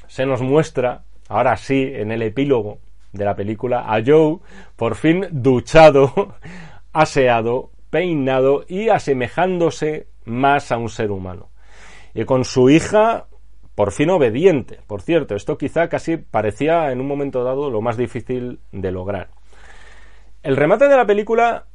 se 0.07 0.25
nos 0.25 0.41
muestra, 0.41 1.03
ahora 1.29 1.55
sí, 1.55 1.91
en 1.93 2.11
el 2.11 2.21
epílogo 2.21 2.79
de 3.13 3.25
la 3.25 3.35
película, 3.35 3.85
a 3.87 4.01
Joe 4.05 4.39
por 4.75 4.95
fin 4.95 5.27
duchado, 5.31 6.35
aseado, 6.91 7.71
peinado 7.89 8.65
y 8.67 8.89
asemejándose 8.89 10.07
más 10.25 10.71
a 10.71 10.77
un 10.77 10.89
ser 10.89 11.11
humano. 11.11 11.49
Y 12.13 12.25
con 12.25 12.43
su 12.43 12.69
hija 12.69 13.27
por 13.75 13.91
fin 13.91 14.09
obediente. 14.09 14.79
Por 14.87 15.01
cierto, 15.01 15.35
esto 15.35 15.57
quizá 15.57 15.89
casi 15.89 16.17
parecía 16.17 16.91
en 16.91 17.01
un 17.01 17.07
momento 17.07 17.43
dado 17.43 17.69
lo 17.69 17.81
más 17.81 17.97
difícil 17.97 18.59
de 18.71 18.91
lograr. 18.91 19.29
El 20.43 20.57
remate 20.57 20.87
de 20.87 20.97
la 20.97 21.05
película 21.05 21.65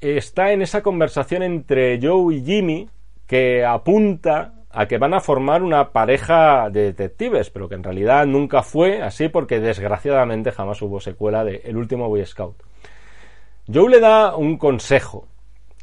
está 0.00 0.52
en 0.52 0.62
esa 0.62 0.82
conversación 0.82 1.42
entre 1.42 1.98
Joe 2.00 2.34
y 2.34 2.44
Jimmy 2.44 2.88
que 3.26 3.64
apunta 3.64 4.54
a 4.70 4.86
que 4.86 4.98
van 4.98 5.14
a 5.14 5.20
formar 5.20 5.62
una 5.62 5.90
pareja 5.90 6.70
de 6.70 6.84
detectives, 6.84 7.50
pero 7.50 7.68
que 7.68 7.74
en 7.74 7.82
realidad 7.82 8.26
nunca 8.26 8.62
fue 8.62 9.02
así 9.02 9.28
porque 9.28 9.60
desgraciadamente 9.60 10.50
jamás 10.50 10.80
hubo 10.80 11.00
secuela 11.00 11.44
de 11.44 11.62
El 11.64 11.76
último 11.76 12.08
Boy 12.08 12.24
Scout. 12.24 12.56
Joe 13.72 13.90
le 13.90 14.00
da 14.00 14.34
un 14.34 14.56
consejo. 14.56 15.28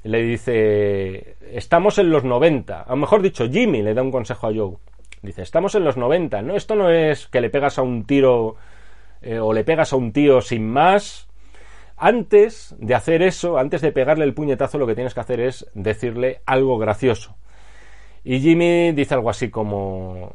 Le 0.03 0.23
dice, 0.23 1.36
estamos 1.51 1.97
en 1.99 2.10
los 2.10 2.23
90. 2.23 2.82
A 2.82 2.89
lo 2.89 2.95
mejor 2.95 3.21
dicho, 3.21 3.47
Jimmy 3.49 3.82
le 3.82 3.93
da 3.93 4.01
un 4.01 4.12
consejo 4.12 4.47
a 4.47 4.53
Joe. 4.53 4.77
Dice, 5.21 5.41
estamos 5.41 5.75
en 5.75 5.84
los 5.84 5.97
90, 5.97 6.41
¿no? 6.41 6.55
Esto 6.55 6.75
no 6.75 6.89
es 6.89 7.27
que 7.27 7.41
le 7.41 7.49
pegas 7.49 7.77
a 7.77 7.82
un 7.82 8.05
tiro 8.05 8.55
eh, 9.21 9.39
o 9.39 9.53
le 9.53 9.63
pegas 9.63 9.91
a 9.93 9.97
un 9.97 10.12
tío 10.13 10.41
sin 10.41 10.69
más. 10.69 11.27
Antes 11.97 12.75
de 12.79 12.95
hacer 12.95 13.21
eso, 13.21 13.58
antes 13.58 13.82
de 13.82 13.91
pegarle 13.91 14.23
el 14.23 14.34
puñetazo, 14.34 14.77
lo 14.77 14.88
que 14.88 14.95
tienes 14.95 15.13
que 15.13 15.19
hacer 15.19 15.41
es 15.41 15.69
decirle 15.73 16.41
algo 16.45 16.77
gracioso. 16.77 17.36
Y 18.23 18.39
Jimmy 18.39 18.93
dice 18.93 19.15
algo 19.15 19.29
así 19.29 19.49
como, 19.49 20.32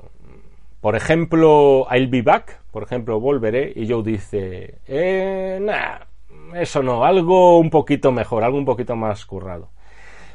por 0.80 0.96
ejemplo, 0.96 1.86
I'll 1.90 2.08
be 2.08 2.20
back, 2.20 2.60
por 2.70 2.82
ejemplo, 2.82 3.20
volveré. 3.20 3.72
Y 3.74 3.88
Joe 3.88 4.02
dice, 4.02 4.80
eh, 4.86 5.58
eso 6.54 6.82
no, 6.82 7.04
algo 7.04 7.58
un 7.58 7.70
poquito 7.70 8.12
mejor, 8.12 8.44
algo 8.44 8.58
un 8.58 8.66
poquito 8.66 8.94
más 8.94 9.24
currado. 9.24 9.70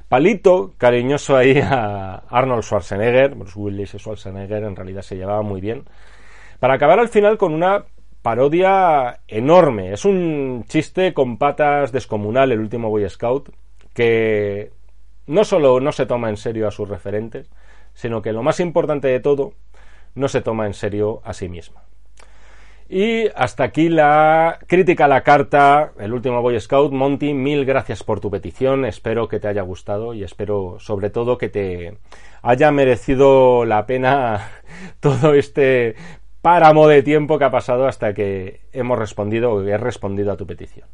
Palito 0.09 0.73
cariñoso 0.79 1.37
ahí 1.37 1.59
a 1.63 2.23
Arnold 2.29 2.63
Schwarzenegger, 2.63 3.35
Bruce 3.35 3.59
Willis 3.59 3.93
y 3.93 3.99
Schwarzenegger 3.99 4.63
en 4.63 4.75
realidad 4.75 5.03
se 5.03 5.15
llevaba 5.15 5.43
muy 5.43 5.61
bien, 5.61 5.83
para 6.59 6.73
acabar 6.73 6.99
al 6.99 7.09
final 7.09 7.37
con 7.37 7.53
una 7.53 7.85
parodia 8.23 9.19
enorme. 9.27 9.93
Es 9.93 10.05
un 10.05 10.65
chiste 10.67 11.13
con 11.13 11.37
patas 11.37 11.91
descomunal, 11.91 12.51
el 12.51 12.59
último 12.59 12.89
Boy 12.89 13.07
Scout, 13.07 13.49
que 13.93 14.71
no 15.27 15.43
solo 15.43 15.79
no 15.79 15.91
se 15.91 16.07
toma 16.07 16.29
en 16.29 16.37
serio 16.37 16.67
a 16.67 16.71
sus 16.71 16.89
referentes, 16.89 17.47
sino 17.93 18.23
que 18.23 18.33
lo 18.33 18.41
más 18.41 18.59
importante 18.59 19.09
de 19.09 19.19
todo, 19.19 19.53
no 20.15 20.27
se 20.27 20.41
toma 20.41 20.65
en 20.65 20.73
serio 20.73 21.21
a 21.23 21.33
sí 21.33 21.49
misma. 21.49 21.83
Y 22.91 23.27
hasta 23.35 23.65
aquí 23.65 23.87
la 23.87 24.57
crítica 24.65 25.05
a 25.05 25.07
la 25.07 25.21
carta, 25.21 25.91
el 25.99 26.11
último 26.11 26.41
Boy 26.41 26.59
Scout. 26.59 26.91
Monty, 26.91 27.35
mil 27.35 27.63
gracias 27.63 28.03
por 28.03 28.19
tu 28.19 28.31
petición. 28.31 28.83
Espero 28.83 29.27
que 29.27 29.39
te 29.39 29.47
haya 29.47 29.61
gustado 29.61 30.15
y 30.15 30.23
espero 30.23 30.77
sobre 30.79 31.11
todo 31.11 31.37
que 31.37 31.49
te 31.49 31.99
haya 32.41 32.71
merecido 32.71 33.63
la 33.63 33.85
pena 33.85 34.49
todo 34.99 35.35
este 35.35 35.95
páramo 36.41 36.87
de 36.87 37.03
tiempo 37.03 37.37
que 37.37 37.45
ha 37.45 37.51
pasado 37.51 37.85
hasta 37.85 38.15
que 38.15 38.61
hemos 38.73 38.97
respondido 38.97 39.51
o 39.51 39.61
he 39.61 39.77
respondido 39.77 40.31
a 40.31 40.37
tu 40.37 40.47
petición. 40.47 40.87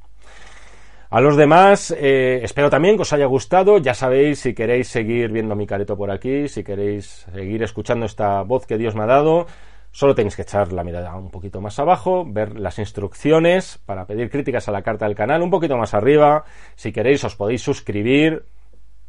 A 1.09 1.21
los 1.21 1.37
demás, 1.37 1.95
eh, 1.97 2.41
espero 2.43 2.69
también 2.69 2.97
que 2.97 3.03
os 3.03 3.13
haya 3.13 3.25
gustado. 3.25 3.77
Ya 3.77 3.93
sabéis, 3.93 4.39
si 4.39 4.53
queréis 4.53 4.89
seguir 4.89 5.31
viendo 5.31 5.55
mi 5.55 5.65
careto 5.65 5.95
por 5.95 6.11
aquí, 6.11 6.49
si 6.49 6.61
queréis 6.61 7.25
seguir 7.33 7.63
escuchando 7.63 8.05
esta 8.05 8.41
voz 8.41 8.65
que 8.65 8.77
Dios 8.77 8.95
me 8.95 9.03
ha 9.03 9.05
dado, 9.05 9.47
Solo 9.95 10.13
tenéis 10.13 10.35
que 10.35 10.41
echar 10.41 10.73
la 10.73 10.83
mirada 10.83 11.15
un 11.15 11.31
poquito 11.31 11.61
más 11.61 11.79
abajo, 11.79 12.25
ver 12.27 12.59
las 12.59 12.79
instrucciones 12.79 13.79
para 13.85 14.05
pedir 14.05 14.29
críticas 14.29 14.67
a 14.67 14.73
la 14.73 14.81
carta 14.81 15.05
del 15.05 15.15
canal 15.15 15.41
un 15.41 15.49
poquito 15.49 15.77
más 15.77 15.93
arriba. 15.93 16.43
Si 16.75 16.91
queréis 16.91 17.23
os 17.23 17.37
podéis 17.37 17.61
suscribir 17.61 18.43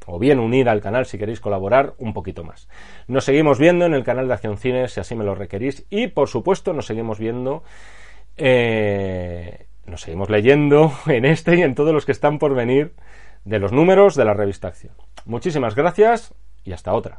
o 0.06 0.20
bien 0.20 0.38
unir 0.38 0.68
al 0.68 0.80
canal 0.80 1.04
si 1.04 1.18
queréis 1.18 1.40
colaborar 1.40 1.94
un 1.98 2.12
poquito 2.12 2.44
más. 2.44 2.68
Nos 3.08 3.24
seguimos 3.24 3.58
viendo 3.58 3.84
en 3.84 3.94
el 3.94 4.04
canal 4.04 4.28
de 4.28 4.34
Acción 4.34 4.58
Cine 4.58 4.86
si 4.86 5.00
así 5.00 5.16
me 5.16 5.24
lo 5.24 5.34
requerís 5.34 5.84
y 5.90 6.06
por 6.06 6.28
supuesto 6.28 6.72
nos 6.72 6.86
seguimos 6.86 7.18
viendo, 7.18 7.64
eh, 8.36 9.66
nos 9.86 10.02
seguimos 10.02 10.30
leyendo 10.30 10.92
en 11.08 11.24
este 11.24 11.56
y 11.56 11.62
en 11.62 11.74
todos 11.74 11.92
los 11.92 12.06
que 12.06 12.12
están 12.12 12.38
por 12.38 12.54
venir 12.54 12.94
de 13.44 13.58
los 13.58 13.72
números 13.72 14.14
de 14.14 14.24
la 14.24 14.34
revista 14.34 14.68
Acción. 14.68 14.94
Muchísimas 15.24 15.74
gracias 15.74 16.32
y 16.62 16.70
hasta 16.70 16.92
otra. 16.92 17.18